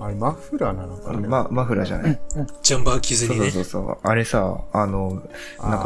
[0.00, 1.28] あれ、マフラーなのかな？
[1.28, 2.20] ま、マフラーじゃない？
[2.62, 3.92] ジャンバー着ずにねそうそうそ。
[3.92, 3.98] う。
[4.02, 5.22] あれさ、あの、
[5.60, 5.78] なんか、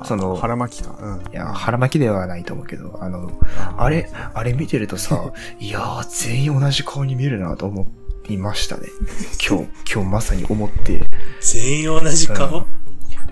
[0.00, 0.96] かその腹巻きか。
[1.00, 1.32] うん。
[1.32, 3.30] いや、腹巻きではないと思うけど、あの、
[3.76, 7.86] あれ、あれ見てるとさ、いやー、全員同じ顔に見えるなと思
[8.28, 8.88] いましたね。
[9.48, 11.04] 今日、今日まさに思って、
[11.40, 12.66] 全員同じ顔？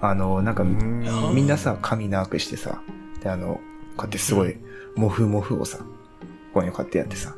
[0.01, 2.81] あの、なんか、うんみんなさ、髪長くしてさ、
[3.23, 3.61] で、あの、こ
[3.99, 4.57] うやってすごい、
[4.95, 5.85] モフモフをさ、こ
[6.61, 7.35] こにこうやってやってさ、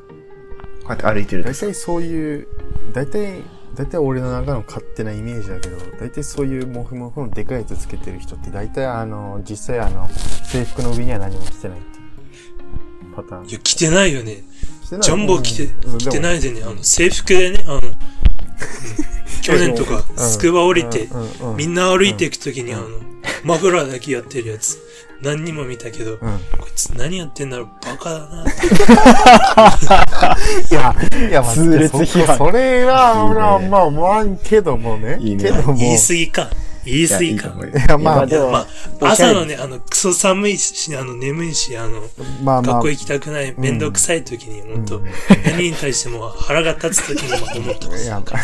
[0.89, 2.47] こうやって歩いてるとさ、大体そういう、
[2.93, 3.43] 大体、
[3.75, 12.01] 大体俺の中の勝手なイメージだけど、大体そういうモフモフのでかいやつつけてる人って大体あの、実際あの、制服の上には何も着てないってい
[13.11, 13.49] うパターン。
[13.49, 14.43] いや、着てないよね。
[14.83, 15.67] 着てないジャンボー着て、
[15.99, 17.95] 着ていないでね、あの、制服でね、あの、 うん
[19.41, 21.07] 去年とか、スクバ降りて、
[21.55, 22.87] みんな歩いていくときに、あの、
[23.43, 24.77] マフラーだけやってるやつ、
[25.21, 26.17] 何人も見たけど、うん。
[26.19, 28.51] こいつ何やってんだろう、バカだなって。
[30.69, 30.95] いや、
[31.29, 35.17] いや、まあ、痛烈批判そそれは、まあ思わんけどもね。
[35.19, 35.73] いいねけども。
[35.75, 36.49] 言い過ぎか。
[36.85, 37.49] 言い過ぎか。
[37.49, 38.67] いやまあ、でもまあ、
[39.01, 42.01] 朝のね、あの、クソ寒いし、あの、眠いし、あの、
[42.43, 42.73] まあまあ。
[42.73, 45.05] 学校行きたくない、めんどくさい時に、本当うん
[45.45, 48.39] 何に対しても腹が立つ時にまあ思った いや、まあ、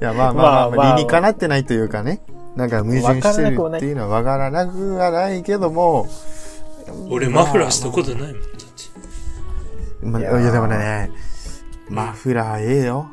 [0.00, 2.20] いやまあまあまあ、まあまあ理にかなってないというかね。
[2.56, 6.08] なんか矛盾してるっていうのはわからなくはないけども。
[7.08, 8.42] 俺マフラーしたことないもん。
[10.02, 11.10] まあ、いいやでもね、
[11.88, 13.08] マフラーええよ。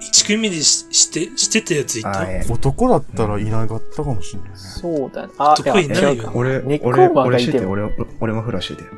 [0.00, 2.24] 一組でしして、してたやついた？
[2.28, 4.56] えうん男だったらいなかったかもしれないね。
[4.56, 5.32] そうだね。
[5.38, 7.72] あ、男いないよ違うか俺、ネックウォ俺、ーマーが俺してて、いても。
[7.72, 7.82] 俺、
[8.20, 8.88] 俺マフラーしてて。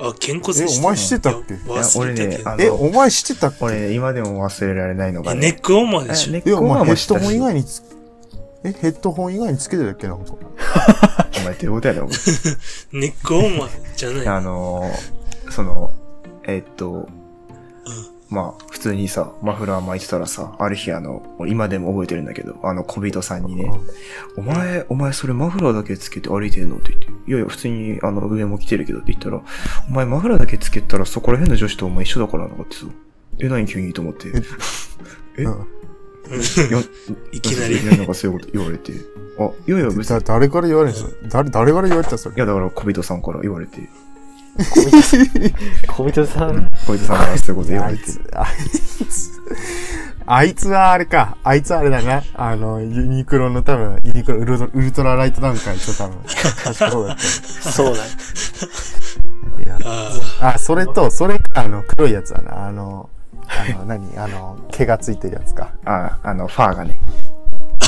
[0.00, 1.54] あ、健康え、お前してたっけ？
[1.96, 3.64] 俺ねあのえ、お前知ってたっけ？
[3.64, 5.40] 俺、今でも忘れられないのがえ、ね。
[5.40, 7.82] ネックウォーマーでしょネックえ、お前ヘッドホン以以外につ、
[8.64, 10.08] え、ヘッドホン以外につけてたっけ？
[10.08, 10.32] なんか。
[11.38, 12.08] お前、どういうことやろ
[12.92, 14.26] ネックウォーマーじゃない。
[14.26, 15.92] あのー、その、
[16.44, 17.08] えっと、
[18.30, 23.70] まあ、普通にさ、マフラー巻いてたらさ、ある日あの、俺今でも覚えてるんだけど、あの、小人さんにね、
[24.36, 26.76] お前、お前それマフラーだけつけて歩いてんの？
[26.76, 29.40] って言って、いやいや、普通にあの、上も着てるけどって言ったら、
[29.88, 32.86] お前マフラーだけつけたらそこら辺の女子とお前一緒だからなかってさ、
[33.38, 34.28] え、何急にと思って、
[35.38, 35.44] え
[37.32, 37.84] いきなり。
[37.96, 38.92] なんかそういうこと言われて、
[39.38, 41.28] あ、いやいや、別だに、誰から言われるんですか？
[41.28, 42.34] 誰、誰から言われたそれ？
[42.34, 42.38] い。
[42.38, 43.88] やだから小人さんから言われて、
[45.88, 48.54] 小人さん、小人さんからそういうこと言われて、あいつ、あい
[49.08, 49.30] つ、
[50.26, 51.36] あいつはあれか。
[51.42, 52.22] あいつはあれだな。
[52.34, 56.18] あの、ユニクロの多分、ユニクロウルトウルトラライトダウン会と多分。
[56.24, 58.04] 確かそうだっそうだ。
[59.64, 59.78] いや
[60.40, 62.66] ああ、それと、それか、あの、黒いやつだな。
[62.66, 63.10] あの、
[63.48, 64.18] あの、何？
[64.18, 65.72] あの、毛がついてるやつか。
[65.84, 67.00] あ、あの、ファーがね、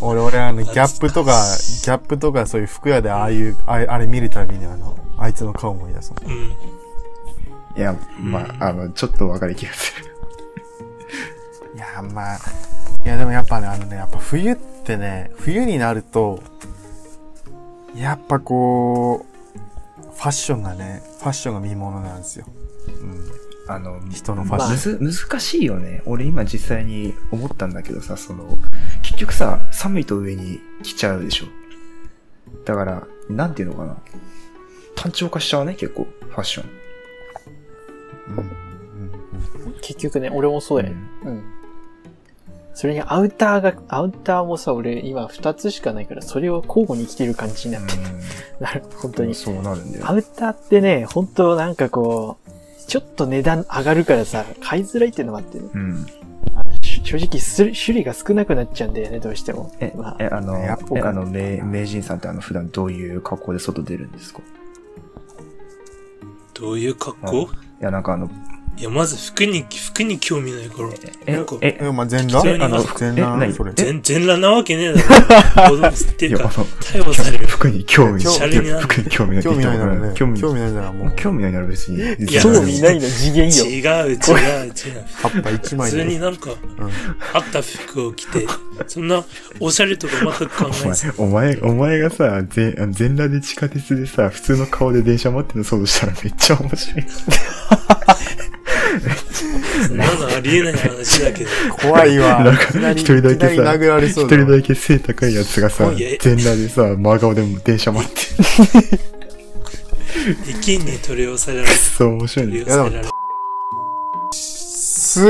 [0.00, 6.30] 俺、俺、あの、ギャップとか、ギャップとかそういう服屋でああいう、あれ、あれ見るたびにあの、あいつの顔思い出すもん。
[6.30, 7.78] あ、うん。
[7.78, 10.08] いや、まあ、あの、ちょっとわかる気がする。
[11.74, 12.38] いや、まあ、
[13.04, 16.42] いや、でもやっぱね、あのね、やっぱ冬ってね、冬になると、
[17.94, 19.38] やっぱこう、
[20.14, 22.46] ファッションがね、ファッションが見物なんですよ。
[22.88, 23.48] うん。
[23.68, 25.02] あの、人のファッション。
[25.02, 26.02] むず、難しいよね。
[26.06, 28.58] 俺今実際に思ったんだけどさ、その、
[28.97, 31.46] 結局さ、寒いと上に着ちゃうでしょ。
[32.64, 33.96] だから、なんていうのかな。
[34.94, 36.68] 単調化しちゃうね、結構、ファッション。
[39.80, 40.96] 結局ね、俺もそうやね。
[41.24, 41.42] うん。
[42.74, 48.02] それにアウターが、アウターもさ、俺今二つしかないから、それを交互に着てる感じになってる。
[48.60, 49.34] なる、本当に。
[49.34, 50.08] そうなるんだよ。
[50.08, 52.50] アウターってね、本当なんかこう、
[52.86, 55.64] ちょっと値段上がるからさ、買いづらいっていうのもあってね。
[55.74, 56.06] うん。
[57.08, 59.72] 正直する、種類が少なくなっちゃうんだよね、どうしても。
[59.80, 60.68] えまあ、え、あの、え、
[61.00, 64.40] あの、名、名人さんってあの、普段どういう格好で外出るんですか？
[66.52, 67.42] どういう格好？
[67.44, 67.48] い
[67.80, 68.28] や、なんかあの、
[68.78, 70.88] いや、まず服に、服に興味ないから。
[71.26, 72.64] えなんか、え、え、まあ、全裸？
[72.64, 73.72] あの全裸それ？
[73.74, 75.06] 全、全裸なわけねえだろ。
[75.76, 77.46] 子供ってかあ、の、逮捕される。
[77.48, 80.12] 服に興味、シャレになる服に興味ない興味ないならね。
[80.14, 81.96] 興興味、味ないならもう、興味ないなら別に。
[81.98, 83.64] いや興味ないの次元よ。
[83.64, 84.22] 違う、違う、違う。
[85.22, 85.98] 葉っぱ一普枚で。
[85.98, 86.50] 通になんか、
[87.32, 88.46] あった服を着て、
[88.86, 89.24] そんな、
[89.58, 91.12] おしゃれとか全く考えず。
[91.18, 97.06] お前、お前、お前がさ、全、全裸で地下鉄でさ、普通の顔で電車待ってるのそうとしたらめっちゃ面白い。
[99.86, 101.50] そんなのありえない話だけど。
[101.80, 102.44] 怖いわ。
[102.44, 104.26] なんか一人だけさ一。
[104.26, 105.90] 人だけ背高いやつがさ
[106.20, 108.20] 全裸でさ、真顔でも電車待って
[108.90, 108.98] る。
[110.48, 111.74] 駅に取り押さえられる。
[111.74, 112.72] そう面白い取りね。
[112.72, 113.10] 押さえられる。
[114.32, 115.20] す、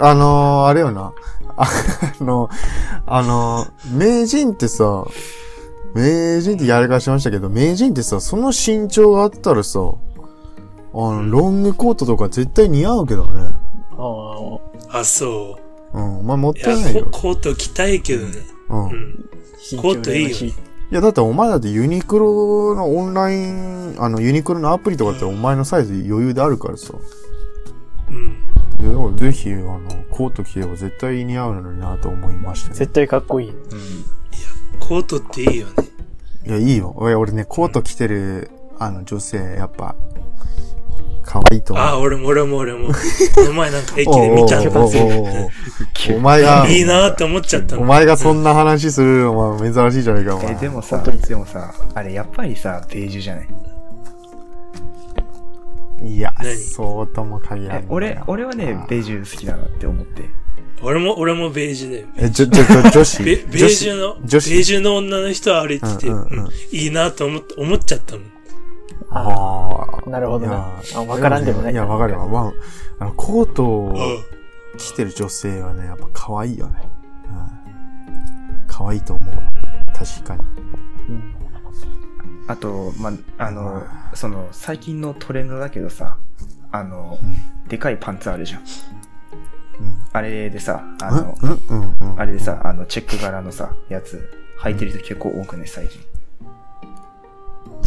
[0.00, 1.12] あのー、あれよな。
[1.56, 1.68] あ
[2.20, 2.48] の、
[3.06, 5.04] あの、名人ってさ、
[5.94, 10.11] 名人ってやらかしましたけど、名人ってさ、その身長があったらさ、あ
[10.94, 13.54] の、ロングコートとか絶対似合うけどね。
[13.96, 15.58] ああ、あ、そ
[15.92, 16.58] うん、お前持っう。
[16.58, 17.10] いないよコ。
[17.10, 18.38] コート着たいけどね。
[18.68, 18.88] うん。
[18.88, 19.30] いうん。
[19.72, 26.92] 身コートいいよね羨ましや、だってお前だってユニクロのオンライン、あの、ユニクロのアプリとかってお前のサイズ余裕であるからさ。
[28.10, 28.26] うん。
[28.78, 29.80] いや、でもぜひ、あの、
[30.10, 32.74] コート着れば絶対似合うのになと思いましたね。
[32.74, 33.50] 絶対かっこいい。
[33.50, 33.58] うん。
[34.80, 35.72] コートっていいよね。
[36.46, 36.92] いや、いいよ。
[36.96, 39.94] 俺、俺ね、コート着てる、あの、女性、やっぱ、
[41.22, 41.86] 可愛いと思う。
[41.86, 42.88] あ、俺も俺も俺も。
[42.88, 42.94] こ
[43.44, 45.50] の前なんか駅で見たおうおう
[46.16, 47.82] お前が、いいなって思っちゃったの。
[47.82, 50.52] お前がそんな話するのは珍しいじゃないか、お前。
[50.52, 53.48] え、でもさ、でもさ、あれやっぱりさ、ベージュじゃない
[56.04, 60.24] いや何、そうとも限らんえ、俺、俺はね、ベージュ好きだなって思って。
[60.82, 62.06] 俺も、俺もベージュだよ。
[62.16, 66.08] え、ちょ、ちょ、ちょ、女子ベベージュの、ベ女子ージュの女の人は歩いてて、
[66.72, 68.24] いいなと思っ思っちゃったもん。
[69.14, 72.26] ああなるほどねいやあわからんでもないいや、わかるわ。
[72.26, 72.52] まあ、
[73.00, 73.98] あの、コートをうん
[74.78, 76.80] 着てる女性はね、やっぱ可愛いよね。
[77.28, 78.64] うん。
[78.66, 79.34] 可愛いと思う。
[79.94, 80.40] 確かに。
[80.40, 80.44] あ、
[81.10, 81.34] うん
[82.48, 83.82] あと、まあ、あの、
[84.14, 86.16] その、最近のトレンドだけどさ、
[86.72, 87.18] あの、
[87.68, 88.60] でかいパンツあるじゃん。
[88.60, 88.66] うん。
[90.12, 91.16] あれでさ、あうん？
[92.00, 92.14] の。
[92.18, 94.28] あれでさ、あの、チェック柄のさ、やつ、
[94.60, 96.00] 履いてる人結構多くね、最近。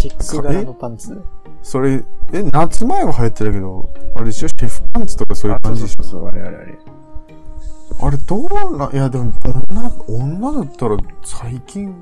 [0.09, 1.23] チェック柄のパンツ。
[1.63, 2.03] それ、
[2.33, 4.47] え、夏前は流行ってたけど、あれでしょ？
[4.47, 6.73] シェフパンツとかそういう感じでしうそうそうそう、あれあれあれ。
[6.73, 9.31] ょあれどうな、いやでも、
[9.69, 11.95] 女、女だったら最近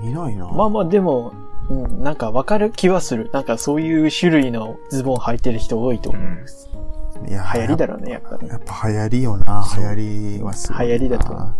[0.00, 0.48] 見ないな。
[0.48, 1.32] まあまあでも、
[1.68, 3.30] うん、なんかわかる気はする。
[3.32, 6.22] なんかそういう種類のズボン履いてる人多いと思う。
[6.22, 7.28] うん。
[7.28, 8.48] いや流行りだろうね、やっぱね。
[8.48, 9.64] やっぱ流行りよな。
[9.76, 9.94] 流行
[10.38, 10.84] りはすごいな。
[10.84, 11.54] 流行りだと思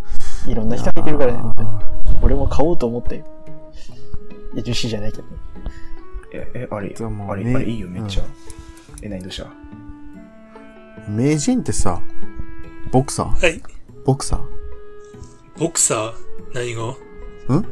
[0.49, 1.41] いろんな人履いてるからね。
[2.23, 3.25] 俺も買おうと思ったよ。
[4.55, 5.25] いや、樹脂じゃないけど。
[6.33, 8.25] え、え、あれ、あれ、あれいいよ、めっちゃ。
[9.03, 9.47] え、何どうした
[11.09, 12.01] 名人ってさ、
[12.93, 13.63] ボクサーはい。
[14.05, 14.41] ボクサー
[15.59, 16.13] ボクサー
[16.55, 17.67] 何がん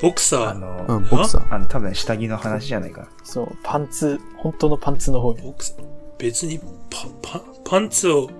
[0.00, 1.54] ボクサーあの、うん、ボクサー。
[1.54, 3.08] あの、多分下着の話じゃないかな。
[3.24, 5.42] そう、パンツ、本当のパンツの方に。
[5.42, 5.82] ボクサー
[6.18, 6.58] 別に
[6.90, 8.30] パ、パ、パンツを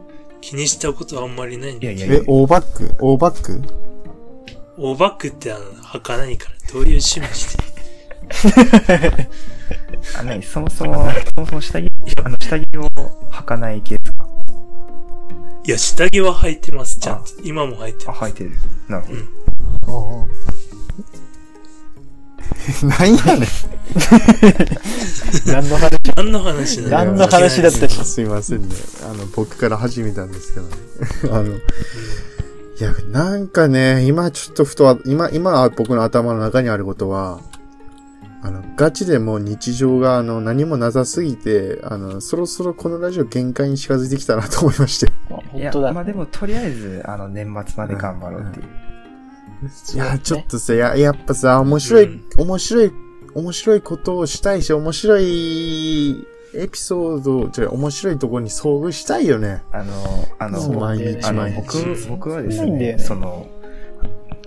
[0.40, 3.62] 気にしたことはあんまりないんだいやいやいやえ、、オーバックオーバック
[4.76, 7.64] オーバックってあの、履かないから、どういう趣味して
[10.18, 10.42] あ、何？
[10.42, 10.94] そもそも、
[11.34, 11.88] そもそも下着、
[12.24, 12.86] あの、下着を
[13.30, 14.26] 履かない系ですか？
[15.64, 17.30] いや、下着は履いてます、ちゃんと。
[17.42, 18.20] 今も履いてあ、ます。
[18.24, 18.50] 履いてる。
[18.88, 20.08] なるほど。
[20.08, 20.28] うんうん
[22.82, 23.48] なんやねん。
[25.46, 25.92] 何の話？
[26.16, 28.74] 何の話なの何の話だったしすいませんね。
[29.04, 30.76] あの、僕から始めたんですけどね。
[31.32, 31.58] あの、
[32.80, 37.40] いや、なんかね、今ちょっとふとは、今、今僕の頭の中にあることは、
[38.40, 45.06] あの、ガチでもう日常があの、何もなさすぎて、あの、そろそろこのラジオ限界に近づいてきたなと思いまして。
[45.56, 45.92] いや、本当だ。
[45.92, 48.66] まあでも、とりあえず、あの、年末まで頑張ろうっていう。
[49.94, 52.92] いや、ちょっとさ、や、やっぱさ、面白い、うん面白い、
[53.34, 56.24] 面白いことをしたいし、面白い
[56.54, 59.62] エピソード、じゃあ面白いところに遭遇したいよね。
[59.72, 59.92] あの、
[60.38, 63.46] あの、そうなんだよねあの、毎日僕、僕はですね、その、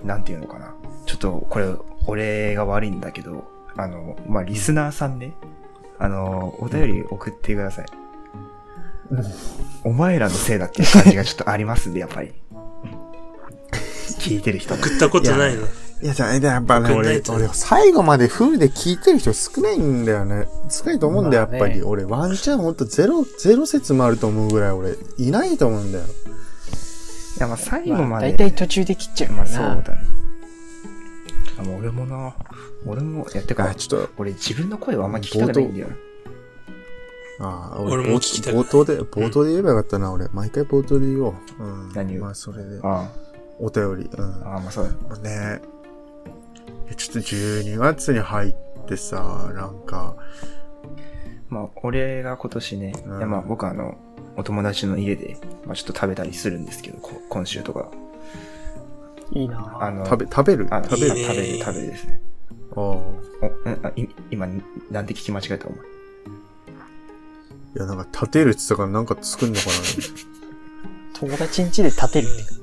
[0.02, 0.74] なんていうのかな。
[1.06, 1.66] ちょっと、これ、
[2.06, 3.44] 俺が悪いんだけど、
[3.76, 5.34] あの、まあ、リスナーさんね、
[5.98, 7.86] あの、お便り送ってください。
[9.84, 12.32] お前らのせいだっていう感じがちょっとありますんで、やっぱり。
[14.18, 14.80] 聞いてる人も。
[14.82, 15.66] 送ったことないの。
[16.02, 20.48] いや、じゃあ、やっぱね、俺俺、最後までフルで聞いてる人少ないんだよね。
[20.68, 21.80] 少ないと思うんだよ、やっぱり。
[21.82, 26.04] 俺、ワンチャンほんとゼロ、ゼロ説もあると思うぐらい俺、いないと思うんだよ。
[26.04, 26.08] い
[27.38, 28.32] や、まあ、最後まで。
[28.32, 29.46] 大体途中で切っちゃうかまあ。
[29.46, 30.02] そうだね。
[31.60, 32.34] あ、もう俺もな、
[32.84, 35.86] 俺も、やってかあ、、ちょっと、俺自分の声はあんま聞きたくないんだよ。
[37.38, 40.26] ああ、俺も聞きたい冒頭で、冒頭で言えばよかったな、俺。
[40.32, 41.34] 毎回冒頭で言おう。
[41.60, 41.92] うん。
[41.94, 42.22] 何を？
[42.22, 42.80] まあ、それで。
[42.82, 43.08] あ
[43.60, 44.10] お便り。
[44.12, 44.24] うん。
[44.44, 45.62] あ、ああまあそうだね。
[46.96, 48.54] ちょっと12月に入っ
[48.86, 50.16] てさ、なんか、
[51.48, 53.96] まあ、俺が今年ね、うんいやまあ僕はあの、
[54.36, 57.90] お友達の家で、まあちょっと食べたりするんですけど、こ今週とか。
[59.32, 60.66] いいなあの、食べ、食べる？
[60.70, 61.16] あ食べる？
[61.16, 62.20] 食べる、食べるですね。
[62.72, 62.78] ああ。
[62.80, 63.16] おん
[63.86, 64.46] あい今、
[64.90, 65.78] なんて聞き間違えたお前？
[65.80, 69.62] いや、なんか立てるって言ったからなんか作んのか
[71.18, 72.61] 友達ん家で立てるって。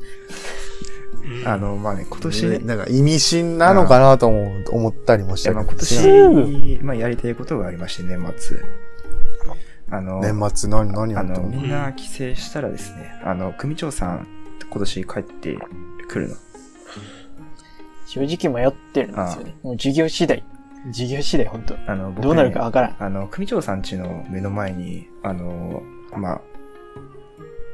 [1.29, 2.49] うんあ、の、まあね、今年な。
[2.49, 5.61] ね、ねなんか意味深なのかなと思う思ったりもしたけど。
[5.61, 8.57] まあ今年、まあやりたいことがありまして、年末。
[9.91, 11.47] あの、年末何、何やあの、ったの？
[11.49, 14.27] みんな帰省したらですね、あの、組長さん、
[14.69, 15.57] 今年帰って
[16.07, 16.35] くるの。
[18.05, 19.55] 正直迷ってるんですよね。
[19.63, 20.43] もう授業次第。
[20.91, 22.95] 授業次第、本当あの、僕ねどうなるかわからん。
[22.99, 25.83] あの、組長さん家の目の前に、あの、
[26.15, 26.41] まあ、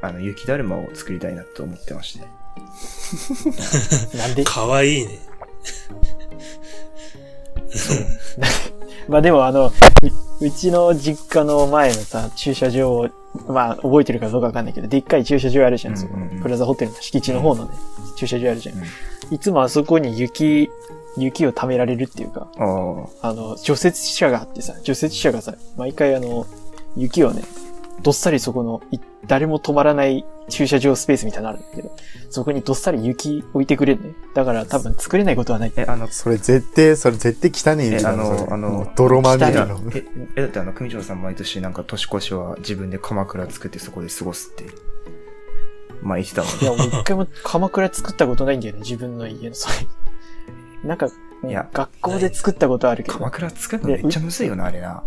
[0.02, 2.26] あの、雪だるまを作りたいなと思ってまして。
[4.16, 4.44] なんで？
[4.44, 5.18] かわいいね。
[9.08, 9.72] まあでもあの、う
[10.40, 13.08] うちの実家の前のさ、駐車場、
[13.48, 16.22] まあ覚えてるかどうかわかんないけど、でっかい駐車場あるじゃん、うんそこうん。
[16.22, 17.70] うんプラザホテルの敷地の方のね、
[18.16, 18.76] 駐車場あるじゃん。
[18.76, 18.84] うん。
[19.34, 20.70] いつもあそこに雪、
[21.16, 22.48] 雪を貯められるっていうか、
[23.22, 26.46] あの、除雪車があってさ、除雪車がさ、毎回あの、
[26.96, 27.42] 雪をね、
[28.02, 31.96] どっさりそこの、い誰も止まらない駐車場スペースみたいなのあるんだけど、
[32.30, 34.14] そこにどっさり雪置いてくれるね。
[34.34, 35.72] だから多分作れないことはない。
[35.76, 39.80] え、あの、それ絶対、それ絶対汚ねえ雪あのあの泥まみれの。
[39.92, 40.04] え、
[40.36, 44.64] え、だってあの、組長さん毎年なんか年越しは自分で鎌倉作ってそこで過ごすって、
[46.02, 46.48] まあ言ってたわ。
[46.60, 49.54] いや、俺一回も鎌倉作ったことないんだよね、自分の家の。
[49.54, 49.86] それ。
[50.84, 51.08] なんか、
[51.44, 55.02] いや学校で作ったことあるけど鎌、倉作るのめっちゃむずいよな、あれな。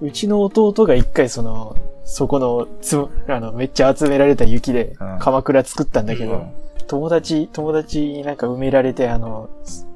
[0.00, 6.46] うちの弟が一回その、そこの、つ、あの、めっちゃ集められた雪でうん鎌倉作ったんだけど、うん
[6.86, 9.48] 友達、友達になんか埋められて、あの、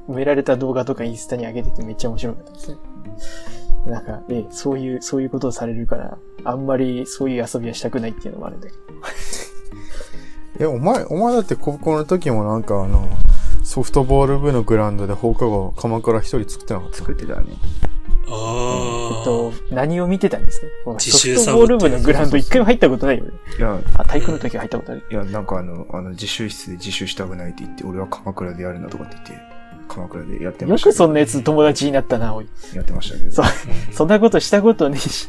[0.08, 2.76] 埋められた動画とかインスタに上げててめっちゃ面白かったですね。
[3.86, 8.78] なんか、ええ、そういう、そういうことをされるから、あんまりそういう遊びはしたくないっていうのもあるんだけど。
[10.60, 13.06] え、お前、お前だって高校の時もなんかあの、
[13.64, 16.96] ソフトボール部のグラウンドで放課後、鎌倉一人作ってなかった？
[16.96, 17.48] 作ってたね。
[18.30, 20.92] えっと、何を見てたんですか？
[20.94, 23.30] 自習ソフトボール部のグラウンド一回も入ったことないよね。
[23.58, 25.02] いや、あ、体育の時は入ったことある。
[25.10, 29.46] いや、なんかあの、あの、自習室で自習したくないって言って、俺は鎌倉でやるんだとかって言って、
[29.88, 30.88] 鎌倉でやってました。
[30.88, 32.48] よくそんなやつ友達になったな、おい。
[32.74, 33.30] やってましたけど。
[33.32, 33.46] そう
[33.92, 35.28] そんなことしたことねえし。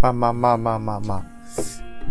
[0.00, 1.24] まあまあまあまあまあまあ。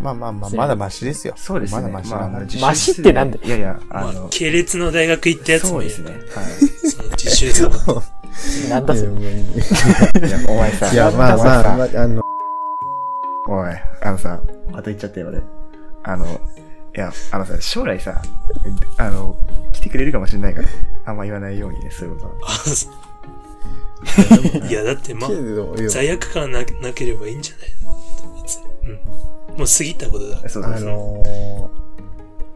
[0.01, 1.34] まあまあまあ、まだマシですよ。
[1.38, 1.82] そうですね。
[1.82, 2.11] まだマシ。
[2.11, 6.11] まあ自習室でマシってなんだよいやいや、あまあの、、系列の大学行ったやつもそうですね。
[6.11, 6.20] はい。
[7.18, 8.03] 自習室の。
[8.70, 9.12] なんだそれ。
[9.12, 9.14] い
[10.32, 12.22] や、お前さ、いや、まあまあ、まあ、あの、
[13.48, 13.70] おい、
[14.02, 15.42] あのさ、また言っちゃったよ、俺。
[16.04, 18.22] あの、いや、あのさ、将来さ、
[18.98, 19.36] あの、
[19.72, 20.68] 来てくれるかもしれないから、
[21.06, 22.34] あんま言わないようにね、そういうことは。
[24.70, 25.30] いや、だってまあ
[25.90, 27.98] 罪悪感ななければいいんじゃないの？
[29.52, 29.58] うん。
[29.60, 30.42] もう過ぎたことだ。
[30.44, 30.92] あそうですね。
[30.92, 31.70] の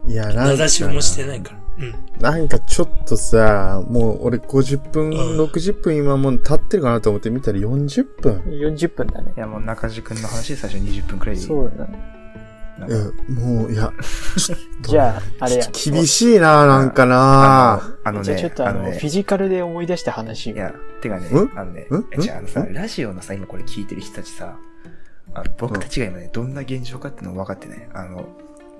[0.06, 1.57] ー、いや、なん名か指しもしてないから。
[1.78, 2.22] うん。
[2.22, 8.40] なんかちょっとさ、もう俺50分、うん60分今もう経ってるかなと思って見たら40分。
[8.46, 9.40] 40分だねい。
[9.40, 11.46] や、もう中地君の話で最初20分くらいでいい。
[11.46, 12.18] そうだね。
[12.78, 13.92] いやか、もう、いや、
[14.82, 15.66] じゃあ、あれや。
[15.72, 17.72] 厳しいな、なんかな。
[17.72, 20.54] あのあのねじゃあちょっ、とあの、フィ、ジカルで思い出した話を。
[20.54, 22.72] いや、てかねん、あのねじゃああのさ、ん？
[22.72, 24.56] ラジオのさ、今これ聞いてる人たちさ、
[25.34, 28.28] あの僕たちが今ね、どんな現状かっていうの分かってね、あの、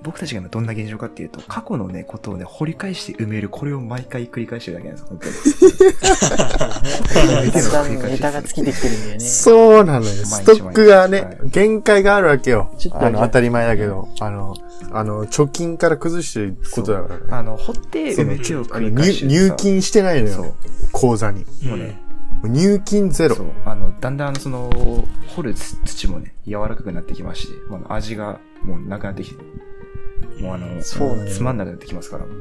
[0.01, 5.33] 僕たちが今どんな現状かっていうと、過去のね、ことをね、掘り返して埋める、これを毎回繰り返してるだけなんです、本当に。
[7.71, 9.19] だんだんネタが尽きてきてるんだよね。
[9.27, 10.11] そうなのよ。
[10.11, 12.95] ストックがねはい、限界があるわけよちょ。
[12.95, 14.55] っとあの、当たり前だけど、あの、
[14.91, 17.25] あの、貯金から崩してることだからね。
[17.29, 20.55] あの、掘って埋めてをあ繰の入り返してる入金してないのそうよ。
[20.91, 21.45] 口座に。
[21.63, 21.99] もうね、
[22.43, 23.43] 入金ゼロそ。
[23.43, 24.69] う、あの、だんだんその、
[25.35, 27.53] 掘る土土もね、柔らかくなってきまして、
[27.89, 29.43] 味がもうなくなってきて、
[30.39, 32.25] もうあの、そうねつまんなくなってきますから。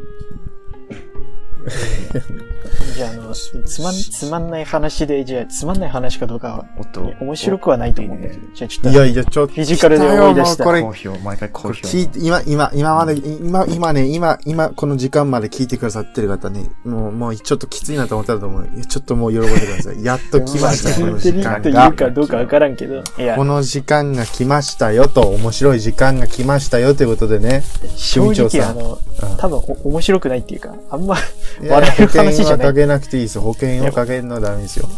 [2.98, 7.12] じゃあ、あの、つまん、つまんない話で、じゃあ、つまんない話かどうかは、おっと。
[7.20, 8.40] 面白くはないと思うんだけど。
[8.52, 9.54] じゃあ、ちょっと、いやいや、ちょっと。
[9.54, 11.80] フィジカルで思い出したこれ好評、毎回好これ評。
[11.88, 18.68] 聞いて、今、今、今まで、今、今ね、今、今、この時間まで聞いてくださってる方ね、もう、もう、ちょっときついなと思ったらと思う。
[18.88, 20.02] ちょっともう喜んでください。
[20.02, 21.92] やっと来ました、この時間る人いるが。
[21.92, 23.04] かどうかわからんけど。
[23.16, 27.62] いやこ、の時間が来ましたよと、面白い時間が来ましたよということでね。
[27.94, 31.16] 正直、組長さんあの、うん多分お面白くないっていうか、あんま、
[31.60, 32.66] 笑える話じゃない。
[32.88, 33.38] なくていいです。
[33.38, 34.88] 保険をかけるのはダメですよ。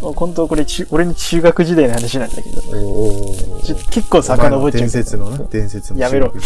[0.00, 2.84] 本当これ中、俺の中学時代の話なんだけど、うん。
[2.84, 4.80] おおちょ結構遡っちゃう。
[4.80, 6.00] 伝説のね、伝説の。
[6.00, 6.40] やめろうん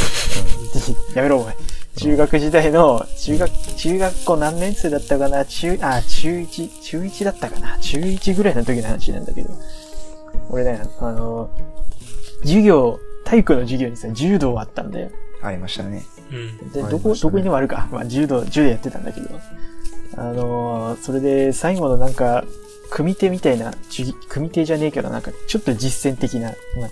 [1.17, 1.57] やめろ、お前。
[1.97, 5.45] 中学時代の、中学、中学校何年生だったかな？
[5.45, 7.79] 中、あ、中1、中1だったかな？
[7.79, 9.51] 中1ぐらいの時の話なんだけど。
[10.49, 11.51] 俺ね、あの、
[12.41, 15.11] 授業、体育の授業にさ、柔道あったんだよ。
[15.43, 16.03] ありましたね。
[16.33, 16.71] うん。
[16.71, 17.89] で、あどこ、どこにでもあるか。
[17.93, 19.29] まあ、柔道、柔道やってたんだけど。
[20.17, 22.45] あのーそれで、最後のなんか、
[22.91, 23.73] 組手みたいな、
[24.29, 26.91] 組手じゃねえけど、なんか、ちょっと実践的な、まあ、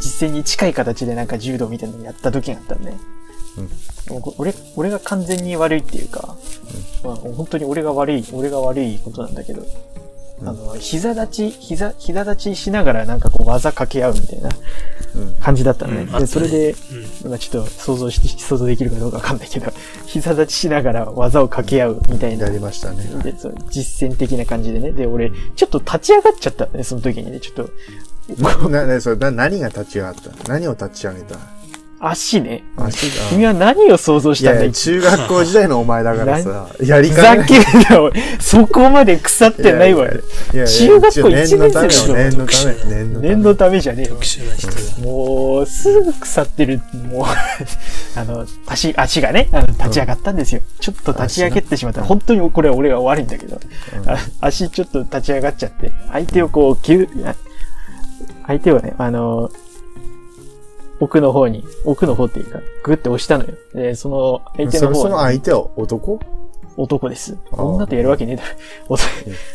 [0.00, 2.92] 実践に近い形でなんか柔道みたいなのやった時があったんで、
[4.10, 6.36] もうこ俺、俺が完全に悪いっていうか、
[7.04, 10.03] まあ、本当に俺が悪い、俺が悪いことなんだけど、うん
[10.42, 14.48] あの、膝立ち、膝、膝立ちしながらなんかこう技掛け合うみたいな。
[15.14, 15.34] うん。
[15.36, 16.02] 感じだったのね。
[16.12, 16.74] うんで、それで、
[17.22, 17.30] うん。
[17.30, 19.72] まあちょっと想像し、 想像できるかどうかわかんないけど、
[20.06, 23.04] 膝立ちしながら技を掛け合うみたいなやりましたね。
[23.22, 24.90] で、そう実践的な感じでね。
[24.92, 27.38] で、俺、ちょっと立ち上がっちゃったね、その時にね。
[27.40, 27.66] ちょっ
[28.34, 30.30] と、な、な、それな、何が立ち上がった？
[30.52, 31.36] 何を立ち上げた？
[32.00, 32.64] 足ね。
[32.76, 34.64] 足が君は何を想像したんだ？
[34.64, 37.54] い中学校時代のお前だからさ、 やりふ方がざけ
[38.40, 40.20] そこまで腐ってないわよ。
[40.52, 43.28] 中学校一年生でしょ一応念のためよ、念のため。
[43.28, 44.16] 念のためじゃねえよ。
[45.02, 46.80] もう、すぐ腐ってる。
[47.10, 47.24] もう、
[48.18, 50.60] あの、足、足がね、あの立ち上がったんですよ。
[50.80, 52.02] ちょっと立ち上げてしまった。
[52.02, 53.60] 本当にこれは俺が悪いんだけど、
[54.06, 57.34] あ足ちょっと立ち上がっちゃって、相手をこう、ぎゅあ
[58.46, 59.50] 相手をね、あの、
[61.00, 63.54] 奥の方に、奥の方っていうか、グッて押したのよ。
[63.74, 66.20] で、その相手その方はの相手は男？
[66.76, 67.36] 男です。
[67.52, 68.42] 女とやるわけねえだ
[68.88, 68.96] ろ。
[68.96, 69.08] 男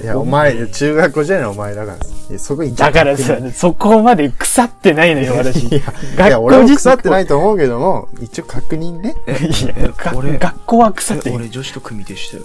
[0.03, 1.97] いや、お前、中学校時代のお前だから。
[1.97, 1.99] い
[2.33, 5.67] やそこにだからさ、そこまで腐ってないのよ、私。
[5.67, 5.81] いや、い
[6.17, 9.15] 学や俺も腐ってないと思うけども、一応確認ね。
[9.27, 11.37] えいや俺、学校は腐ってえる。
[11.39, 12.43] 俺女子と組手したよ。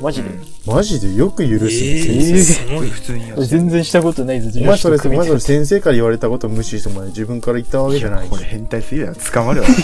[0.00, 0.30] マジで？
[0.66, 1.14] マジで？
[1.14, 1.70] よく許すね。
[1.70, 2.90] えー、先生すごい。
[2.90, 8.44] 普通に全然したことないぞ、お前それ、お前女子と組手それ先生から言われたことを無視してもら自分から言ったわけじゃないしこれ。
[8.44, 9.14] 変態すぎだよ。
[9.14, 9.68] 捕まるわ。
[9.68, 9.74] 捕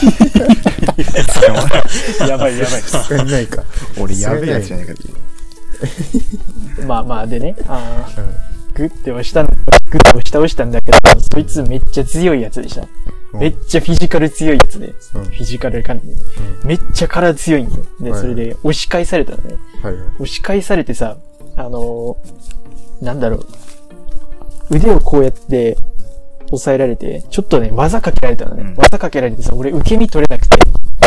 [1.53, 1.69] ま
[2.23, 2.29] る。
[2.29, 2.83] やばいやばい。
[2.83, 3.63] 使えないか。
[3.99, 5.03] 俺やべえやつじゃないかって。
[6.87, 8.31] まあまあ、でね、あーうん
[8.75, 9.55] グッて押したの、グ
[9.99, 10.99] ッて押した押したんだけど、
[11.33, 12.83] そいつめっちゃ強いやつでした。
[13.33, 16.01] うんめっちゃフィジカル強いやつで、うんフィジカル感、
[16.65, 17.85] めっちゃ体強いんよ。
[18.01, 19.57] で、はいそれで押し返されたのね。
[19.83, 20.03] はいはい。
[20.17, 21.17] 押し返されてさ、
[21.57, 23.47] あのーなんだろう。
[24.71, 25.77] 腕をこうやって
[26.53, 28.63] 押さえられて、ちょっとね、技かけられたのね。
[28.63, 30.59] うん技かけられてさ、俺受け身取れなくて、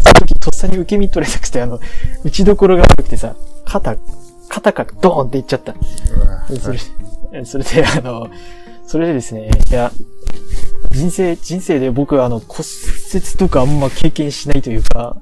[0.02, 1.80] その時とっさに受け身取れなくて、あの、
[2.24, 3.96] 打ちどころが悪くてさ、肩、
[4.50, 5.76] 肩からドーンっていっちゃった。
[6.62, 6.80] それ、
[7.34, 8.28] えそれで、あの、
[8.88, 9.92] それでですね、いや、
[10.92, 12.64] 人生、人生で僕はあの骨
[13.14, 15.18] 折とかあんま経験しないというか、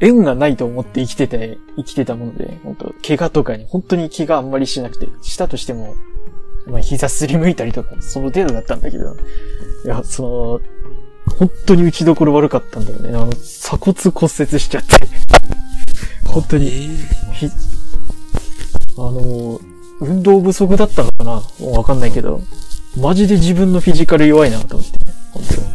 [0.00, 5.94] 縁がないと思って生きてて、生きてたもので、本当怪我とかに、本当に怪我あんまりしなくて、したとしても、
[6.66, 9.16] まあ膝すりむいたりとか、その程度だったんだけど、
[9.84, 10.60] いや、そ
[11.26, 13.08] の、本当に打ちどころ悪かったんだよね。
[13.10, 14.88] あの、鎖骨骨折しちゃって、
[16.24, 16.68] 本当に。
[16.68, 17.46] えーひ、
[18.96, 19.60] あの、
[20.00, 21.42] 運動不足だったのかな？
[21.70, 22.40] わかんないけど、
[22.96, 24.98] マジで自分のフィジカル弱いなと思って、
[25.32, 25.68] 本当に。
[25.68, 25.70] い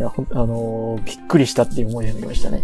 [0.00, 2.62] や、ほん、あのーびっくりしたっていう思いになりましたね。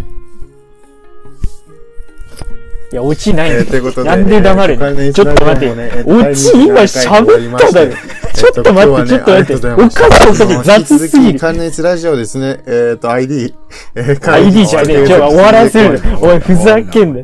[2.90, 6.04] いや、落ちないのえーということでなんで黙るのちょっと待って。
[6.06, 7.92] オチ今喋っただろ。
[8.34, 9.54] ちょっと待って、ちょっと待って。
[9.54, 10.62] おかしいおかしい。
[10.64, 11.38] 雑すぎる。
[11.38, 12.60] 関熱ラジオですね。
[12.66, 13.54] えっと、ID。
[13.94, 15.06] えー ID じゃねえ。
[15.06, 16.00] ちょ、終わらせる。
[16.20, 17.20] おい、ふざけんな。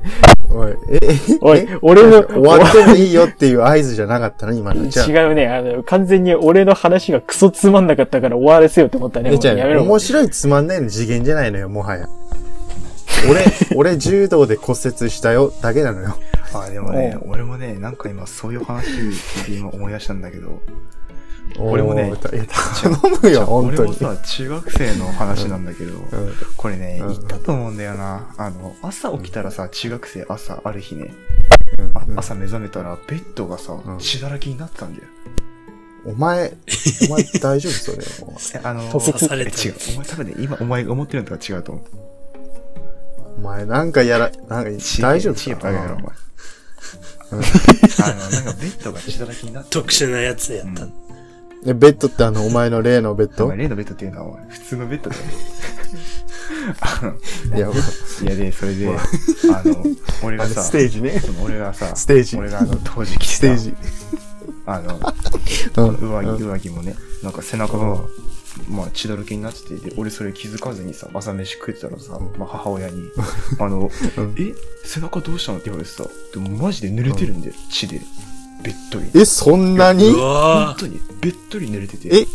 [0.51, 4.53] おい、え、え、おいえ、俺の、終わってもいいよっていう合図じゃなかったの？
[4.53, 4.85] 今の。
[4.85, 5.49] 違うね。
[5.49, 9.31] あの、完全に俺の話がクソつまんなかったから終わらせようと思ったね。
[9.31, 12.07] 面白いつまんないの次元じゃないのよ、もはや。
[13.29, 13.45] 俺、
[13.75, 16.17] 俺柔道で骨折したよ、だけなのよ。
[16.55, 20.61] あ、でもね、俺もね、なんか今そういう話聞いて今思い出したんだけど、
[21.59, 22.43] 俺もね頼
[23.23, 23.89] むよ、 本当に。
[23.89, 28.35] 俺もさ、中学生の話なんだけど、うんこれね、うん言ったと思うんだよな。
[28.37, 31.13] あの、朝起きたらさ、中学生朝ある日ね、
[31.95, 35.09] あうん朝目覚めたらベッドがさうん、血だらけになってたんだよ。
[36.07, 36.53] お前、
[37.09, 37.99] お前大丈夫それ。
[38.63, 39.75] あの、吐血え違う。
[39.95, 42.04] お前多分ね、今お前が思ってるのとは違うと思う。
[43.37, 46.07] うお前、なんかやら、なんか、血大丈夫血かバカやろ、お前。
[46.07, 46.15] うん
[47.35, 47.41] あ
[48.13, 50.87] の、なんかベッドが血だらけになってて特殊なやつやった。
[51.67, 53.51] えベッドってあの、お前の例のベッド？
[53.51, 55.23] 例のベッドっていうのは、お前、普通のベッドだよ。
[57.57, 57.71] いや、い
[58.31, 59.85] やで、それで、あの、
[60.23, 61.19] 俺がさ、ステージね。
[61.21, 63.75] その俺がさ、ステージ俺があの、当時着てたステージ。
[64.67, 65.01] あの、
[65.77, 67.99] うん上着、うん上着もね、なんか背中が、
[68.69, 73.03] まあ血だらけになってて、で、俺それ気づかずにさ、朝飯食ってたらさ、まあ母親に、
[73.59, 78.01] あの、うんえ、背中どうしたのって言われてさ、でもマジで濡れてるんだよ、血で。
[78.63, 79.07] べっとり。
[79.21, 80.09] え、そんなに？
[80.09, 82.09] う本わ当に、べっとり濡れてて。
[82.09, 82.27] え、え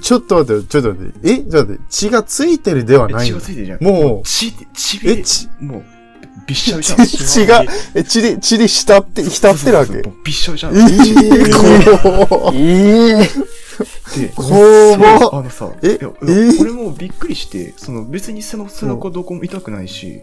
[0.00, 1.30] ちょっと待ってよ、ちょっと待って。
[1.30, 1.80] え、ちょっと待って。
[1.90, 3.36] 血がついてるではえ血ないの？
[3.36, 3.84] がついてるじゃん。
[3.84, 5.82] もう血で、血え、で、ち、もう、
[6.48, 7.06] びっしゃびしゃ。
[7.06, 7.64] 血が、
[7.94, 9.92] え、血で、血で浸って、浸ってるわけ？
[9.92, 10.70] そうそうそうもうびっしゃびしゃ。
[10.70, 13.30] えー、 怖ええ
[14.16, 15.98] で、 怖そうあのさ、え？
[16.60, 20.22] 俺もびっくりして、その別に背の背中どこも痛くないし、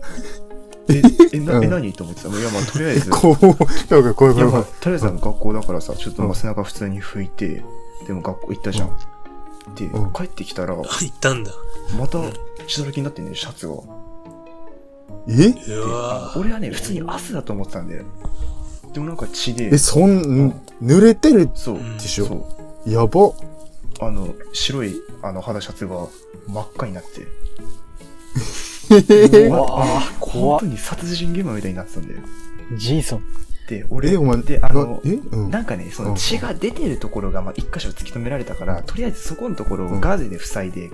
[0.88, 1.02] え、
[1.34, 1.64] え、な、うん。
[1.64, 1.94] え、何？
[1.94, 2.30] と思ってた。
[2.30, 3.54] いや、まあ、とりあえず、 い怖い、怖
[4.12, 7.64] い、怖い、や、まあ怖い。、とりあえずあの学校だからさ、ちょっと背中普通に拭いて、
[8.08, 8.90] でも学校行ったじゃん。
[9.76, 11.52] でうん、帰ってきたら、ー行ったんだ。
[11.98, 12.20] また
[12.68, 13.74] 血だらけになってんねシャツが。
[15.28, 15.56] え？
[16.38, 18.04] 俺はね、普通に汗だと思ってたんだよ。
[18.94, 19.70] でもなんか血で。
[19.74, 20.54] え、、そん、
[20.84, 22.46] 濡れてるそう、んでしょ？
[22.86, 23.32] やば。
[24.00, 26.08] ああの、白い、あの、肌シャツが
[26.48, 27.26] 真っ赤になって、
[29.48, 30.60] うわあ怖っ。
[30.60, 32.20] 本当に殺人現場みたいになってたんだよ。
[32.78, 33.24] ジェイソン。
[33.68, 35.50] で、俺、え、お前、で、あの、なえうん。
[35.50, 36.10] なんかね、そうん。
[36.10, 40.92] の血が出てるところが、まあ、一箇所突き止められたから、とりあえずそこのところをガーゼで塞いで、ん。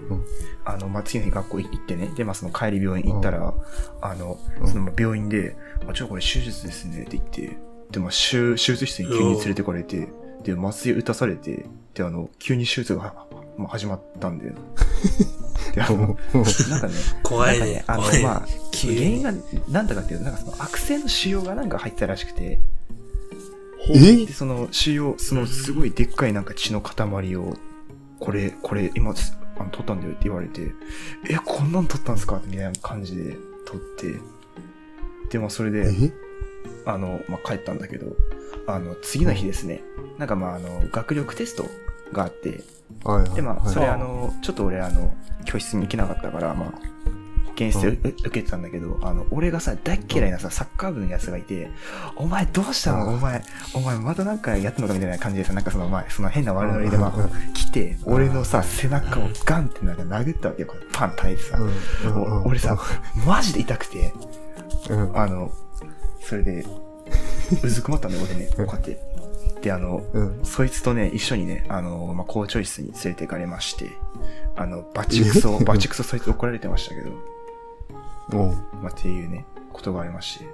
[0.64, 3.54] あの、まあ、次の日学校行ってね、で、まあ、その帰り病院行ったら、
[4.02, 4.68] あの、うん。
[4.68, 5.58] そのまあ病院で、
[5.89, 7.58] あ、ちょ、これ手術ですね、って言って、
[7.92, 10.08] で、まあ、手手術室に急に連れてこられて、
[10.44, 13.14] で、麻酔打たされて、で、あの、急に手術が、
[13.58, 14.54] まあ、始まったんだよ。
[15.76, 17.84] で、あの、なんかね、怖いね。
[17.88, 18.04] あの。
[18.24, 18.48] まあ、
[18.82, 19.32] 原因が
[19.70, 22.60] なんだかっていうと、なんかその悪性の腫瘍がなんか入ってたらしくて、
[23.89, 27.56] えで、その腫瘍、そのすごいでっかいなんか血の塊を、
[28.20, 29.14] これ、これ、今、
[29.58, 30.72] あの取ったんだよって言われて、
[31.30, 32.42] え、こんなん取ったんすか？
[32.46, 34.20] みたいな感じで取って、
[35.30, 36.12] で、まあ、それで、え？
[36.86, 38.16] あの、まあ、帰ったんだけど、
[38.68, 39.82] あの、次の日ですね、
[40.18, 41.66] なんかまあ、あの、学力テスト
[42.12, 42.64] があって、
[43.03, 43.32] はいはい。
[43.36, 43.74] で、まあ、はい。
[43.74, 45.14] それあの、ちょっと俺あの、
[45.45, 46.72] 教室に行けなかったから、まあ、
[47.55, 47.93] 現室でうん。
[47.93, 51.70] う受けてたんだけど、あの、俺がさ、大っ嫌いなさ、サッカー部のやつがいて、
[52.16, 53.05] お前どうしたの？
[53.07, 53.43] うんお前、
[53.74, 57.01] お前またなんかやってんのかみたいな感じでさ、なんかその、まあ、その変な悪ノリで、うん。
[57.01, 61.59] まあ、来て、うん俺のさ、背中をガンってなんか殴ったわけよ、パン叩いてさ。
[62.45, 62.78] 俺さ、
[63.26, 64.14] マジで痛くて、
[64.89, 65.18] うん。
[65.18, 65.51] あの、
[66.22, 66.66] それで、
[67.64, 68.99] うずくまったんだよ、俺ね、こうやって。
[69.62, 70.39] で、あの、うん。
[70.43, 73.91] そいつとね、一緒にね、あの、まあ、校長室に連れて行かれまして、
[74.56, 75.64] あの、バチクソ、え？
[75.64, 77.10] バチクソそいつ怒られてましたけど、
[78.32, 78.49] うん。
[78.82, 80.45] まあ、っていうね、ことがありまして。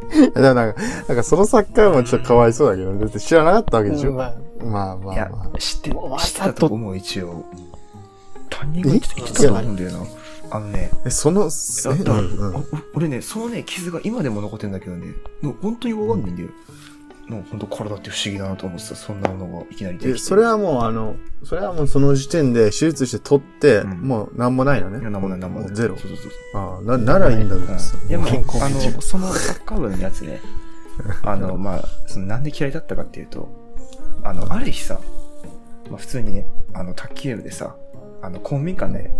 [0.34, 4.10] でもなんか、なんかそのサッカーもちょっとかわいそうだけど、だって知らなかったわけでしょ？
[4.10, 7.44] うんまあまあまいやあまあ。、知って、知ってたと思う、一応。
[8.48, 9.98] 担任が言ってた言ってたと思うんだよな。
[10.50, 16.48] あのね、え、その、え、う俺ね、そのね、傷が今でも残ってんだけどね、もう本当にわかんないんだよ。
[17.28, 20.26] もう本当体って不思議だなと思ってた、そんなものがいきなり出てえ、きて。
[20.26, 24.98] それはもうあの、それはもうその時点で手術して取って、うんもうなんもないのね。
[24.98, 25.74] いや、なんもない、なんもない。
[25.74, 26.10] ゼロそう。
[26.10, 26.32] そうそう。
[26.60, 27.96] ああ、な、ならいいんだけどさ。
[28.08, 28.30] いや、もう、
[28.60, 30.40] あの、そのサッカー部のやつね、
[31.22, 33.48] あの、 まあ、そのなんで嫌いだったかっていうと、
[34.24, 35.00] あの、ある日さ、
[35.88, 37.76] まあ普通にね、あの、卓球部でさ、
[38.22, 39.10] あの、公民館で、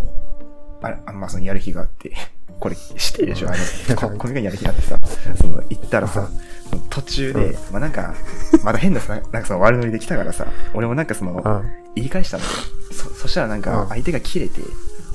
[0.82, 2.12] ああまあ、そのやる日があって、
[2.60, 3.48] これ知ってるでしょ。
[3.48, 3.52] あ
[3.88, 4.98] の、こ公民館やる日があってさ、
[5.40, 6.28] その、行ったらさ、
[6.70, 7.54] その途中で、うん。
[7.72, 8.14] まあなんか、
[8.62, 11.62] まだ変なさ、なんかその悪ノリで来たからさ、俺もなんかその、あ
[11.94, 12.52] 言い返したんだよ。
[12.92, 13.62] そ、そしたらなんうん。
[13.62, 14.60] か相手が切れて、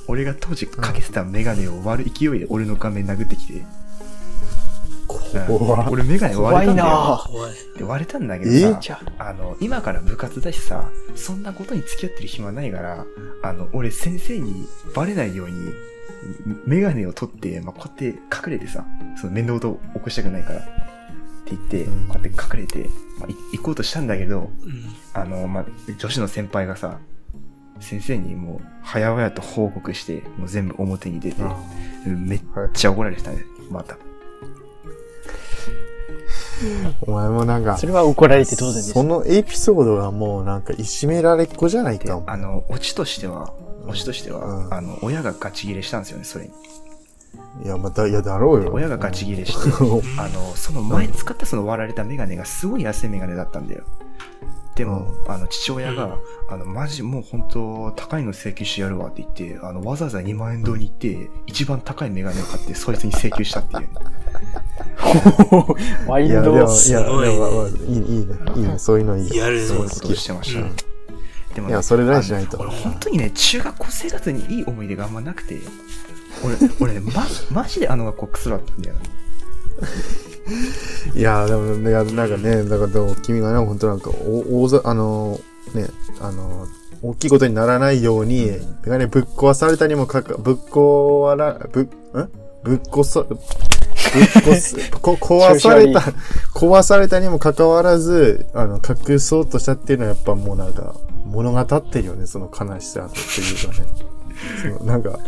[0.07, 3.63] 俺が当時かけてたメガネを割る勢いで俺の顔面殴ってきて、
[5.89, 6.87] 俺メガネ割れたんだよ。
[6.89, 7.53] な怖い。
[7.77, 8.59] で割れたんだけどえ？
[8.81, 13.05] さあの、今から部活だしさ、そんなことに付き合ってる暇ないから、
[13.43, 15.55] あの、俺先生にバレないように、
[16.65, 18.19] メガネを取って、まあ、こうやって
[18.49, 18.85] 隠れてさ、
[19.19, 20.71] その面倒と起こしたくないから、って
[21.51, 24.95] 言って、うんこうやって隠れて、まあ、い行こうとしたんだけど、うん。
[25.13, 25.65] あの、まあ、
[25.97, 26.99] 女子の先輩がさ、
[27.79, 31.43] 先生にもう、早々と報告して、もう全部表に出て、
[32.07, 32.41] めっ
[32.73, 33.97] ちゃ怒られてたね、また。
[37.01, 39.03] お前もなんかそ、れは怒られて当然ですそ。
[39.03, 42.21] のエピソードがもうなんかいじめられっ子じゃないで、か。
[42.25, 43.53] あの、オチとしては、
[43.87, 46.51] オチとしては、うんあの、親がガチ切れしたんですよね、それに。
[47.63, 48.71] いや、また、いや、だろうよ。
[48.73, 49.71] 親がガチ切れして、
[50.19, 53.83] あの、その前使ったその割られたメガネがすごい安いメガネだったんだよ。
[54.75, 56.17] でも、あの、父親が、
[56.49, 63.89] あの、マジもう本当高いの請求してやるわって言って、あの、わざわざ2万円堂に行って、一番高いメガネを買って、そいつに請求したっていう。
[64.35, 67.35] いや、ワイルドでも、いや、すごいね
[67.87, 68.35] いい、いいね。
[68.55, 68.79] いいね。
[68.79, 69.35] そういうのいい。
[69.35, 70.61] やるねそういうことをしてました。
[70.61, 70.75] うん
[71.55, 75.57] でもいやそれぐらいしないと俺本当にね、中学校生活にいい思い出があんまなくて、
[76.43, 79.01] 俺、俺ね、ま、マジであの学校クソだったんだよな。
[81.15, 85.39] いや、でも、いや、なんかね、だから、でも君がね、本当なんか、お、大ざ、あの、
[85.73, 85.87] ね、
[86.19, 86.67] あの、
[87.01, 91.89] 大きいことにならないように、メガネぶっ壊されたにもかか、ぶっ壊ら、ぶ、ん？
[92.63, 93.37] ぶっこさ、ぶっ
[95.01, 95.99] 壊された、
[96.53, 100.95] 壊されたにもかかわらず、あの、隠そうとしたっていうのはやっぱもうなんか、
[101.25, 103.87] 物語ってるよね、その悲しさっていうかね。
[104.61, 105.19] そのなんか、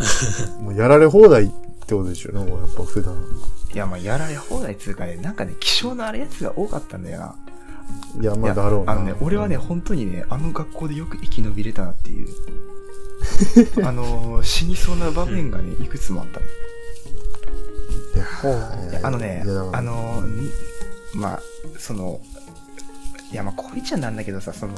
[0.62, 3.16] もうやられ放題ってことでしょ、ね、もうやっぱ普段。
[3.74, 7.36] いや、まあ、やられ放題っつうかね、なんかね、気性のあるやつが多かったんだよな。
[8.22, 8.94] いや、まあだろうな。
[8.94, 12.28] あのね、俺はね、本当にね、あの学校でよく生き延びれたなっていう。
[13.84, 16.46] あの、死にそうな場面がね、いくつもあったね。
[19.04, 19.44] あのね
[19.74, 20.24] あの
[21.16, 21.42] まあ、
[21.80, 22.20] その、
[23.32, 24.76] いや、まあ、こいちゃなんだけどさ、その、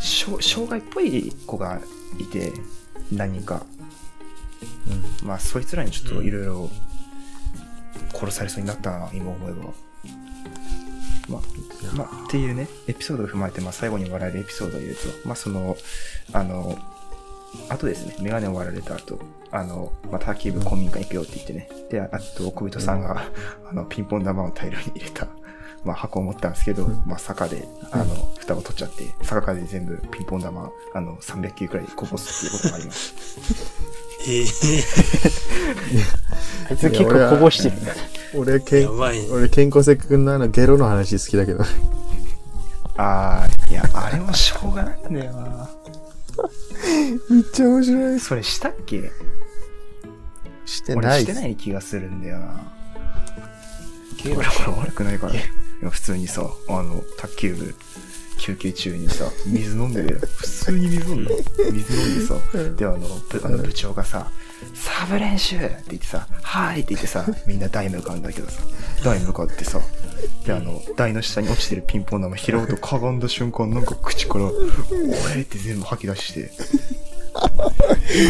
[0.00, 1.80] 障害っぽい子が
[2.18, 2.52] いて、
[3.12, 3.64] 何人か。
[5.22, 6.70] まあ、そいつらにちょっといろいろ
[8.12, 9.64] 殺されそうになったな、今思えば。
[11.28, 15.76] まあ、まあ、っていうね、エピソードを踏まえて、まあ、最後に笑えるエピソードを言うと、まあ、その、
[16.32, 16.78] あの、
[17.68, 19.18] あとですね、メガネを割られた後、
[19.50, 21.68] あの、まあ、卓球部公民館行くよって言ってね。
[21.90, 23.24] で、あと、小人さんが、
[23.68, 25.26] あの、ピンポン玉を大量に入れた、
[25.84, 33.14] まあ、箱を持ったんですけど、うんまあ、坂で、あの、蓋を取っちゃって、坂からで全部ピンポン玉、あの、300球くらいこぼすっていうことがありまし
[34.28, 34.44] ええ
[36.70, 37.92] あいつ結構こぼしてるんだ。
[38.34, 38.90] 俺、けん。
[38.90, 41.64] 俺、健康せくんのあの、ゲロの話好きだけど。
[42.94, 43.42] た。
[43.42, 45.79] あー、いや、あれもしょうがないんだよな。
[47.30, 48.20] めっちゃ面白い。
[48.20, 49.10] それしたっけ？
[50.66, 52.72] してない俺してない気がするんだよな。
[54.24, 55.34] 俺、俺悪くないから。
[55.34, 55.36] い
[55.82, 57.74] や普通にさ、あの、卓球部、
[58.38, 60.20] 休憩中にさ、水飲んでるよ。
[60.36, 61.30] 普通に水飲んだ。
[61.72, 62.34] 水飲んでさ、
[62.76, 64.30] で、あの、ぶあの部長がさ、
[64.74, 68.60] サブ練習って言ってさ、はーいって言ってさ、みんな台向かうんだけどさ、
[69.02, 69.80] 台向かってさ、
[70.44, 74.52] で、あの、台の下に落ちてるピンポン玉拾うとかがんだ瞬間、なんか口から、お
[75.36, 76.50] えって全部吐き出して、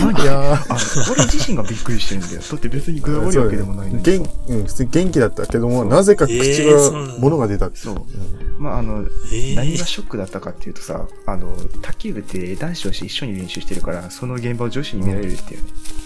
[0.03, 2.43] 何いやあの、俺自身がびっくりしてるんだよ。
[2.43, 4.17] だって別に具合悪いわけでもないのに
[4.49, 7.79] うん、普通に元気だったけども、なぜか口が物が出たって。
[7.79, 7.95] そう。
[7.95, 15.71] うんまあ、あの、ええ何がショックだったかっていうとさ、あの、卓球部って男子女子一緒に練習してるから、その現場を女子に見られるっていうね。
[15.71, 16.00] う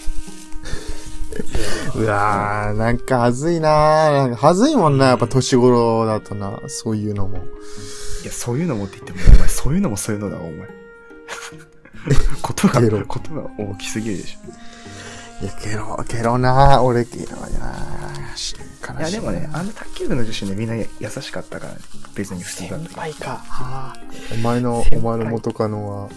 [2.03, 4.11] わー、なんかはずいなー。
[4.11, 7.37] なんかはずいもんな、やっぱ年頃だとな、そういうのも。
[8.23, 10.67] いや、そういうのもって言っても、お前、そういうのもそういうのだわ、お前。
[12.41, 15.45] ことがことが大きすぎるでしょ。
[15.45, 16.81] いや、ゲロ、ゲロなー。
[16.81, 18.61] 俺、ゲロやー。
[18.95, 18.99] い。
[18.99, 20.87] いや、でもね、あの卓球部の女子ね、みんな優
[21.21, 21.79] しかったからね。
[22.13, 23.01] 別に普通だ先ったけど。
[23.01, 23.29] 輩か。
[23.29, 23.95] はあ。
[24.33, 26.09] お前の、お前の元カノは、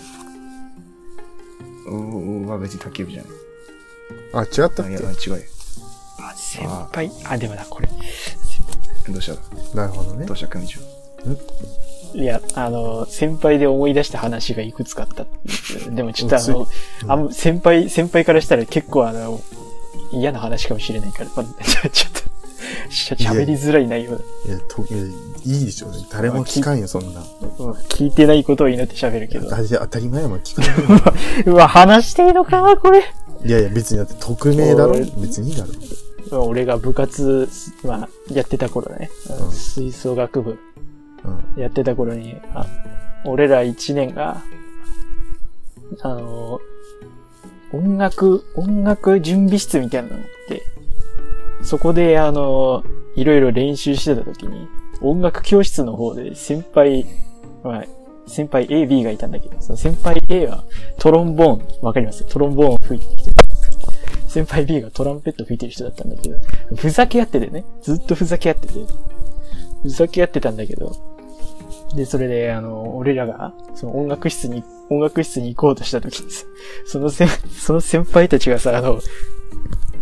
[1.87, 3.33] うは別に卓球部じゃない。
[4.35, 4.83] あ、違ったっけ？
[4.83, 5.39] あいや、違うよ。
[6.19, 7.11] あ先輩？
[7.25, 7.89] あ、でもな、これ。
[9.09, 9.33] どうし
[9.73, 10.37] たなるほどねどう。
[10.37, 10.81] した組長。
[12.15, 15.25] いや、あの、先輩で思い出した話がいくつかあった
[15.91, 16.67] んでもちょっとあの、
[17.05, 19.41] うんあん先輩、先輩からしたら結構あの、
[20.13, 24.25] 嫌な話かもしれないから、まあ、ち ょちょっと、しゃ喋りづらい内容だ。
[24.47, 25.05] いや、と、いや
[25.45, 25.99] いいでしょうね。
[26.11, 27.21] 誰も聞かんよ、そんな。
[27.21, 27.25] う
[27.69, 29.49] ん聞いてないことを祈って喋るけど。
[29.51, 31.43] 当たり前やもん、聞かない。
[31.45, 33.03] うわ、話していいのかこれ。
[33.45, 35.71] いやいや、別にだって匿名だろ別にいいだろ。
[36.33, 37.49] 俺が部活、
[37.85, 39.11] まあ、やってた頃ね、
[39.41, 39.53] うん。
[39.53, 40.59] 吹奏楽部。
[41.25, 41.63] うん。
[41.63, 42.67] やってた頃に、あ
[43.25, 44.43] 俺ら一年が、
[46.03, 46.61] あの、
[47.73, 50.63] 音楽、音楽準備室みたいなのって、
[51.63, 52.85] そこであの、
[53.17, 54.69] いろいろ練習してた時に、
[55.01, 57.05] 音楽教室の方で先輩、
[57.65, 57.85] まあ、
[58.27, 60.65] 先輩 A、B がいたんだけど、その先輩 A は
[60.99, 62.25] トロンボーン、わかります？
[62.25, 63.31] トロンボーンを吹いてきて、
[64.29, 66.39] 先輩 B がトランペット吹いてる人だったんだけど、
[66.77, 68.75] ふざけ合っててね、ずっとふざけ合ってて、
[69.83, 70.93] ふざけ合ってたんだけど、
[71.97, 76.31] で、それで、あの、俺らが、その音楽室に、音楽室に行こうとした時に、
[76.87, 79.01] その先、その先輩たちがさ、あの、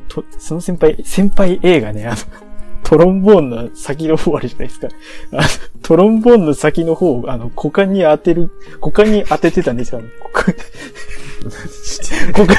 [0.09, 2.16] と、その先輩、先輩 A がね、あの、
[2.87, 4.89] トロンボーンの先の方あるじゃないですか。
[5.32, 5.43] あの、
[5.82, 10.01] トロンボーンの先の方を、あの、股間に当てる、股間に当ててたんですよ。
[10.22, 10.55] 股間
[12.32, 12.57] 股間、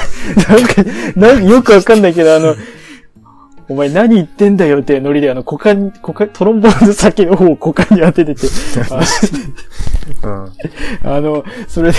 [1.16, 2.56] なんか、よくわかんないけど、あの、
[3.70, 8.48] お前何言ってんだよってノリで、あの、股間、股間、トロンボーンの先の方を股間に当ててて、
[11.04, 11.98] あの、それで、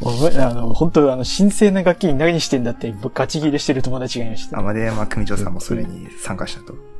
[0.00, 4.58] お前、あの、本当あの、神聖な楽器に何してんだって、ガチ切れしてる友達がいました。
[4.58, 6.93] 天出山組長さんもそれに参加したと。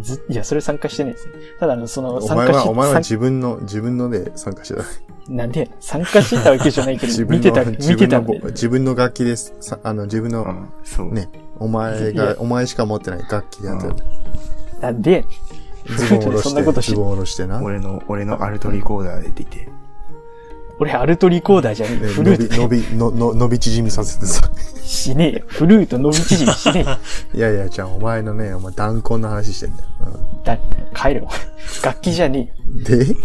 [0.00, 1.28] ずいや、それ参加してないです。
[1.58, 4.84] ただ、あの、その、お参加し前は、お前は参自分の、自分ので参加してた。
[5.32, 8.20] なんで、参加してたわけじゃないけど、 自分の、見てた、自見てた。
[8.20, 9.54] 自分の楽器です。
[9.60, 10.68] さあの、自分の。
[11.12, 13.94] ねお前が、お前しか持ってない楽器でやってる。
[14.80, 15.24] なんで、
[15.86, 17.58] ズボン下ろして、そんなことしズボン下ろしてな。
[17.58, 19.68] ね俺の、俺のアルトリコーダーで出て。
[20.80, 22.06] 俺、アルトリコーダーじゃねえ。
[22.06, 24.50] フル伸び、ート伸び、の、の、伸び縮みさせてさ。
[24.82, 25.44] しねえよ。
[25.46, 26.96] フルート伸び縮みしねえよ。
[27.34, 29.88] いやいや、じゃあお前のね、お前弾痕の話してんだよ。
[30.42, 30.58] だ、
[30.94, 31.28] 帰るよ。
[31.84, 32.66] 楽器じゃねえよ。
[32.76, 33.16] うんで、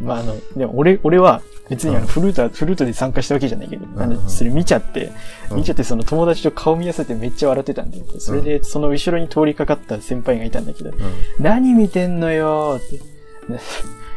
[0.00, 5.10] まあ、あの、でも俺、俺は、別にあの、フルートは、フルートで参加したわけじゃないけど、あの、うんそれ見ちゃって、
[5.50, 10.96] うん見ちゃってその友達と顔見合わせてめっちゃ笑ってたんで、それでその後ろに通りかかった先輩がいたんだけど、うん。
[11.40, 13.60] 何見てんのよーって、ね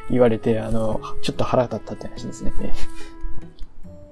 [0.10, 2.54] 言われて、あの、ちょっと腹立ったって話ですね。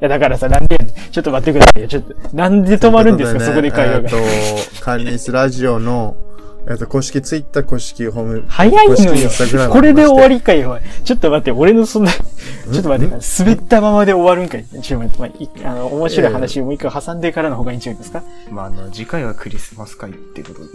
[0.02, 0.78] いや、だからさ、なんで
[1.12, 1.88] ちょっと待ってくださいよ。
[1.88, 4.10] ちょっと、なんで止まるんですか、そこで会話が。
[4.12, 6.18] えっと、カンニスラジオの、
[6.70, 9.30] えっと、公式ツイッター、公式ホーム、早いのよ
[9.70, 14.66] これで終わりりかよ、ちょっと待って、俺のそんな、ちょっと待って、滑ったままで終わるんかい？
[14.82, 20.66] ちょっと待って、まあい、あの、面白い話をもう一回挟んでからの方がいいんじゃないですかまあ、あの、次回はクリスマス会ってことで。
[20.66, 20.70] い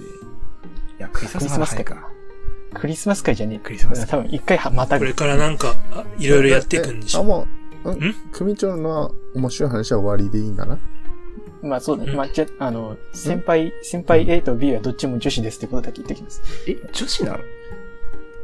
[0.99, 2.09] や、クリスマス会か。
[2.75, 3.59] クリスマス会じゃねえ。
[3.59, 4.09] クリスマス会。
[4.09, 5.05] 多分一回はまたぐ。
[5.05, 5.15] これ。
[5.15, 7.25] からなんか、あいろいろやっていくんでしあ、ょ。
[7.25, 7.47] も
[7.85, 8.05] う、ん。
[8.05, 8.15] ん？
[8.33, 10.79] 組長の面白い話は終わりでいいんだな。
[11.63, 12.11] まあそうだね。
[12.11, 12.17] うん。
[12.17, 16.43] まあ、じゃ、あの、先輩、先輩 A と B はどっちも女子ですってことだけ言っておきます。
[16.69, 17.39] え、女子なの？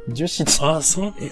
[0.09, 1.15] 女子で、ああ、そう？
[1.19, 1.31] え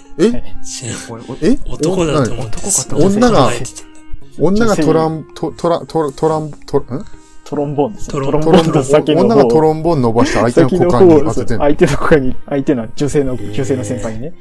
[0.63, 0.97] 知らん。
[1.09, 3.31] 俺、俺え男だと思って男かと思ってた。
[3.31, 3.99] 考えてたんだ。
[4.39, 7.05] 女がトラン、トトラ、トラ、トラン、トラ、ん
[7.53, 8.13] トロンボーンですね。
[8.13, 14.33] トロンボーンの先の方女がトロンボーン伸ばして相手の股間に方当てて相手の股間に、相手の女性の、女性の先輩にね。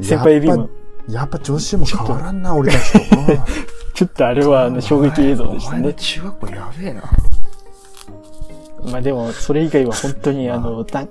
[0.00, 0.70] 先輩 B も、
[1.06, 2.98] やっぱ女子も変わらんな、俺たちと。
[3.92, 5.92] ちょっとあれはあの衝撃映像でしたね。
[5.92, 7.02] 中学校やべえな。
[8.90, 11.06] まあでも、それ以外は本当にあの、だ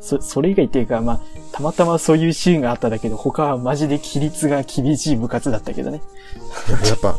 [0.00, 1.20] そ、それ以外っていうか、まあ、
[1.52, 6.02] たまたまそういうシーンがあっただけで、他はマジで規律が厳しい部活だったけどね。
[6.86, 7.16] やっぱ、やっ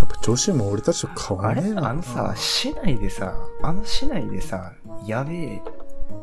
[0.00, 1.90] ぱ女子も俺たちと変わあれらねえな。
[1.90, 4.72] あのさ、市内でさ、あの市内でさ、
[5.04, 5.62] やべえ、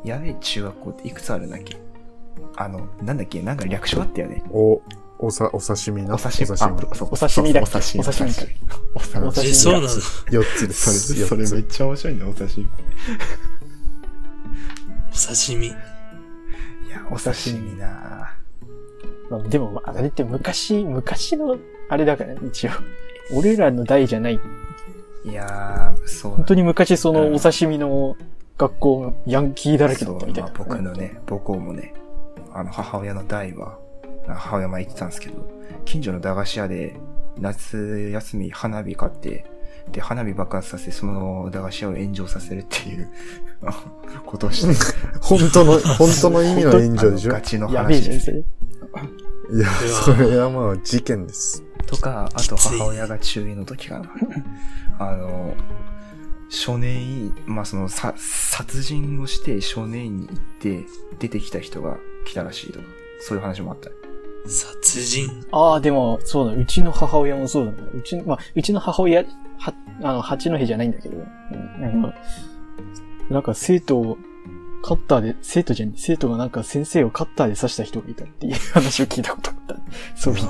[0.03, 1.77] やべえ中学校っていくつあるんだっけ？
[2.55, 3.41] あの、なんだっけ？
[3.41, 4.43] なんか略称あったよね。
[4.51, 4.81] お、
[5.19, 6.15] おさ、お刺身の。
[6.15, 6.51] お刺身。
[6.51, 6.81] お刺身。
[6.81, 7.69] あそうお刺身だっけ？
[7.69, 7.99] お刺身。
[8.01, 8.45] お刺身か
[8.95, 9.27] お刺身。
[9.27, 11.25] お刺身え、そうなの？4つです。
[11.27, 12.63] それ、それめっちゃ面白いんだ、お刺身。
[12.63, 12.67] い
[15.11, 15.67] お刺身。
[15.67, 15.75] や、
[17.09, 18.35] お刺身な
[19.29, 21.57] まあ、でも、あれって昔、昔の、
[21.89, 22.71] あれだからね、一応。
[23.32, 24.39] 俺らの代じゃない。
[25.26, 26.32] いやー、そう。
[26.34, 28.17] 本当に昔そのお刺身の
[28.57, 30.49] 学校、ヤンキーだらけだったみたいな。
[30.49, 31.93] そうまあ僕のね、母校もね、
[32.53, 33.78] あの、母親の代は、
[34.28, 35.36] 母親も言ってたんですけど、
[35.86, 36.95] 近所の駄菓子屋で、
[37.39, 39.45] 夏休み花火買って、
[39.91, 43.09] で、花火爆発させて、その駄菓子屋を炎上させるっていう、
[43.65, 43.84] あ
[44.26, 44.74] ことをして、
[45.21, 47.32] 本当の、本当の意味の炎上でしょ？
[47.32, 48.43] ガチのやべえじゃん、話です。
[49.54, 51.64] いや、それはもう事件です。
[51.86, 54.10] とか、あと母親が中2の時かな。
[54.97, 55.54] あの、
[56.49, 60.86] 少年院、まあその、さ、殺人をして少年院に行って、
[61.20, 62.86] 出てきた人が来たらしいとか、
[63.20, 63.91] そういう話もあった。
[64.47, 65.45] 殺人？
[65.51, 67.78] ああ、でも、そうだ、うちの母親もそうだね。
[67.93, 69.24] うちの、まあ、うちの母親、
[69.58, 72.16] は、あの、八戸じゃないんだけど、うんなんか、
[73.30, 74.18] なんか生徒を、
[74.84, 79.77] カッターで、生徒じゃん、生徒がなんか先生をカッターで刺した人がいたっていう話を聞いたことあった。
[80.15, 80.43] そういう。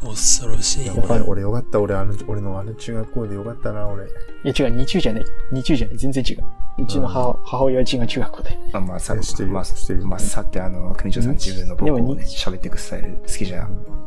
[0.00, 0.94] 恐ろしいいや。
[0.94, 1.80] やっぱ俺、俺よかった。
[1.80, 4.06] 俺、あの、俺のあの中学校でよかったな、俺。
[4.06, 4.08] い
[4.42, 5.24] や違う、二中じゃない。
[5.52, 5.96] 二中じゃない。
[5.98, 6.44] 全然違う。
[6.82, 8.58] うちの母,、母親は違う中学校で。
[8.72, 13.97] あまあさ、してるよまあ、してるよまあさってあの、国長さん自分の母校をね、喋っていくスタイル好きじゃん。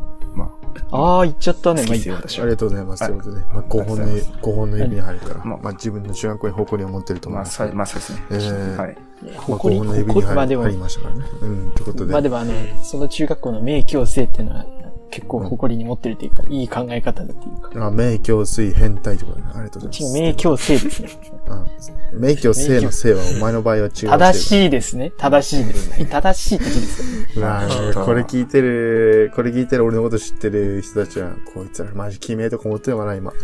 [0.91, 1.81] ま あ、ああ、言っちゃったね。
[1.81, 2.51] 好きですよ、私はあり。
[2.53, 3.03] がとうございます。
[3.03, 7.55] はいということで、まあ、5本の、5本の指に入るから、まあまあ、自分の中学校に誇りを持ってると思いまあ、ます。
[7.57, 8.19] さまあそうですね。
[8.31, 8.97] えーはい。
[9.23, 11.25] まあ、誇り、5本の指に誇り、まあでも入り、ましたからね。
[11.41, 12.11] うん、ということで。
[12.11, 12.53] まあでもあの、
[12.83, 14.65] その中学校の名教生っていうのは、
[15.11, 17.85] 結構誇りに持ってるというか、いい考え方だっていうか。
[17.85, 19.45] あ、名教水変態ってことね。
[19.53, 20.13] ありがとうございます。
[20.13, 21.09] 名教生ですね。
[21.49, 21.65] あ
[22.13, 23.91] 名教生の生は、お前の場合は違う。
[23.91, 24.41] 正い。
[24.41, 25.11] しいですね。
[25.17, 26.05] 正しいですね。
[26.05, 27.45] 正しいって字ですよ。
[27.45, 33.33] うわぁこれ聞いてる、これ聞いてる俺のこと知ってる人たちは、こいつらマジ決めとか思ってるのかな、今。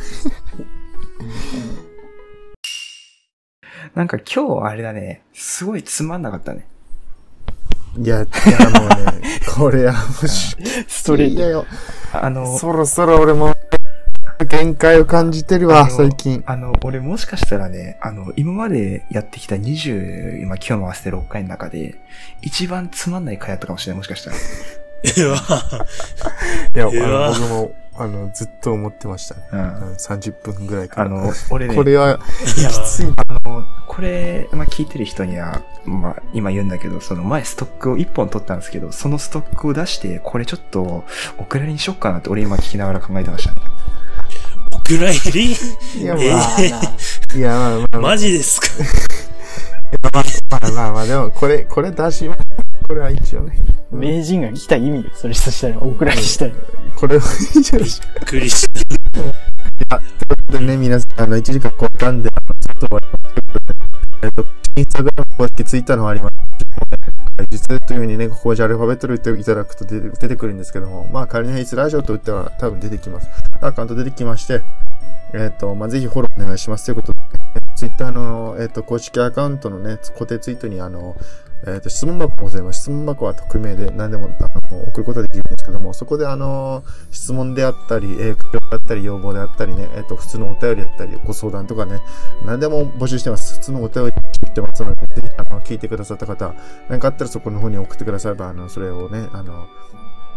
[3.94, 6.66] なんか今日あれだね、すごいつまんなかったね。
[7.98, 9.22] いや、いや、もうね、
[9.56, 10.56] これはもうし、
[10.88, 11.42] ストレート。
[11.42, 11.66] よ。
[12.14, 13.56] あの、そろそろ俺も、
[14.48, 16.44] 限界を感じてるわ、最近。
[16.46, 21.96] あの、俺もしかしたらね、あの、今までやってきた20、今今日も合わせて6回の中で、
[22.44, 24.36] 一番つまんない回やったかもしれない、もしかしたら。
[25.04, 29.42] いや、あの僕も、あの、ずっと思ってましたね。
[29.52, 29.60] うん。
[29.60, 31.08] うん30分ぐらいから。
[31.08, 32.20] あの、俺ね、これは、
[32.58, 33.14] いやきつい。
[33.44, 41.04] あの、これ、まあ、聞いてる人には、まあ、今言うんだけど、その前ストックを1本取ったんですけど、そのストックを出して、これちょっと、
[41.38, 43.62] お蔵入りにしよっかなって俺今聞きながら考えてましたね。
[44.74, 45.52] お蔵入り？
[46.02, 48.68] いや、まえあ、いや、まあ、まあ、まあ、マジですか？
[50.14, 52.40] まあ、まあ、まあ、でも、これ、これ出します。
[52.88, 53.58] これは一応ね。
[53.92, 55.12] 名人が来た意味よ。
[55.14, 56.54] それとしたら、お蔵にしたら。
[56.96, 57.24] これは
[57.54, 57.90] 一応、びっ
[58.26, 58.68] くりし
[59.90, 60.02] た。
[60.52, 63.66] でね、皆さん、あの、1時間超えたんで、あの、ちょっと終わりますけどね。
[64.24, 64.46] えっと、
[64.78, 66.38] インスタグラム公式ツイッターの方あります。
[67.50, 73.28] 実というふうにね、ここじゃアルファベットで打っていただくと出て出てくるんですけども、まあ、仮にヘイツラジオと打ったら多分出てきます。
[73.62, 74.64] アカウント出てきまして、
[75.34, 77.20] えっ、と、まあ、ぜひフォローお願いしますということで、
[77.76, 81.16] ツイッターの、えっ、と、公式アカウントのね、固定ツイートに、あの、
[81.66, 82.82] えっ、と、質問箱もございます。
[82.82, 92.00] 質問箱は匿名で何でもあの送ることができるんですけども、そこであの、質問であったり、えー、苦情であったり、要望であったりね、えっ、と、普通のお便りだったり、ご相談とかね、
[92.46, 93.56] 何でも募集してます。
[93.56, 96.54] 普通のお便りしてますので、ぜひ、あの、聞いてくださった方、
[96.90, 99.68] 何かあったらそこの方に送ってくだされば、あの、それをね、あの、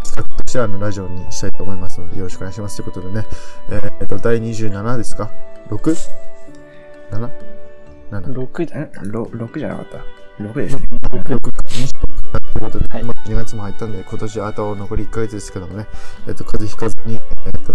[0.05, 2.77] 企画としてあの、ラジオにしたいと思いますので、よろしくお願いします。
[2.77, 3.27] ということでね、
[4.01, 5.31] えっ、と、第27ですか
[5.69, 7.31] ?6?7?7
[8.11, 10.89] 6, 6じゃなかった ?6 ですね。
[11.03, 15.87] 6か、26ということで、はいまあ2月も入ったんで、今年あと残り1ヶ月ですけどもね、
[16.27, 17.75] えっ、と、風邪ひかずに、えっ、と、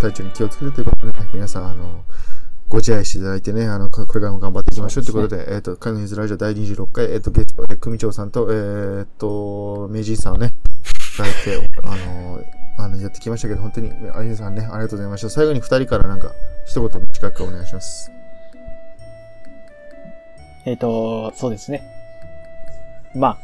[0.00, 2.04] 体調に気をつけてということでね、皆さん、あの、
[2.68, 10.54] ご自愛していただいてね、あの、これからも頑張っていきましょうということで、えっ、と、カンニーズラジオ第26回、えっ、と、ゲスト、えー組長さんと、えっ、と、名人さんをね、
[11.18, 12.40] 伝えて、あの、
[12.78, 15.30] あの、やってきましたけど、本当に、あゆさんね、ありがとうございました。
[15.30, 16.32] 最後に2人からなんか、
[16.64, 18.21] 一言短くお願いします。
[20.64, 21.82] えっ、と、そうですね。
[23.14, 23.38] まあ、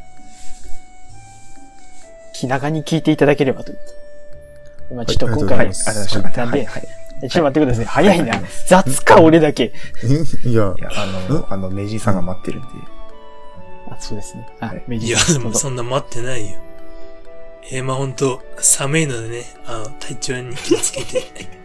[2.33, 3.73] 気長に聞いていただければと。
[4.93, 6.87] まあ、ちょっと今回、はいありがとうございますなんで、はいはい。
[7.21, 7.85] えちょっと待ってください。
[7.85, 8.41] 早いな。
[8.65, 9.73] 雑か、俺だけ。
[10.45, 12.67] いやあの、あの、名人さんが待ってるんで。
[13.89, 14.47] あ、そうですね。
[14.61, 16.57] あはい、明治いや、さんでもそんな待ってないよ。
[17.71, 21.58] えー、まあほんと、寒いのでね、あの、体調に気をつけて。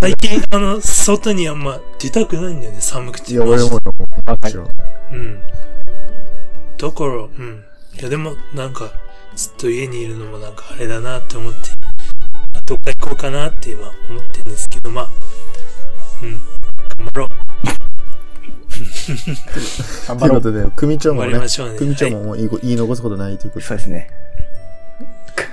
[0.00, 3.32] 最近、あの、外にあんま出たくないんだよね、寒くて。
[3.32, 3.78] いや、俺も、も
[4.46, 4.68] ちろん。
[5.12, 5.40] うん。
[6.76, 7.64] だから、うん。
[7.98, 8.92] いや、でも、なんか、
[9.34, 11.58] ずっと家にいるのもなんかあれだなって思って、
[12.64, 15.10] どっか行こうかなって今思ってるんですけど、まあ、
[16.22, 16.32] うん。
[16.32, 17.28] 頑張ろう。
[20.08, 20.40] 頑張ろう。
[20.42, 21.32] ということで、組長もね。
[21.76, 24.10] 組長はいももう言いご言い残すことないということで、そうですね。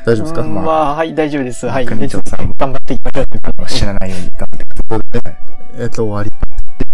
[0.05, 0.41] 大丈夫ですか？
[0.41, 1.65] うんまあ、はい、大丈夫です。
[1.67, 1.85] はい。
[1.85, 3.25] 組長さんも頑張っていきましょう。
[3.43, 5.37] あの死なないように頑張ってください。
[5.77, 6.29] えっと、終わり。
[6.29, 6.39] とい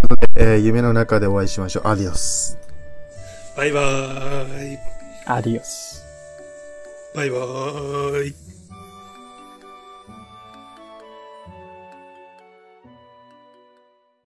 [0.04, 1.88] うことで、えー夢の中でお会いしましょう。
[1.88, 2.58] アディオス。
[3.58, 4.78] バイバーイ。
[5.26, 6.04] アディオス。
[7.14, 8.51] バイバーイ。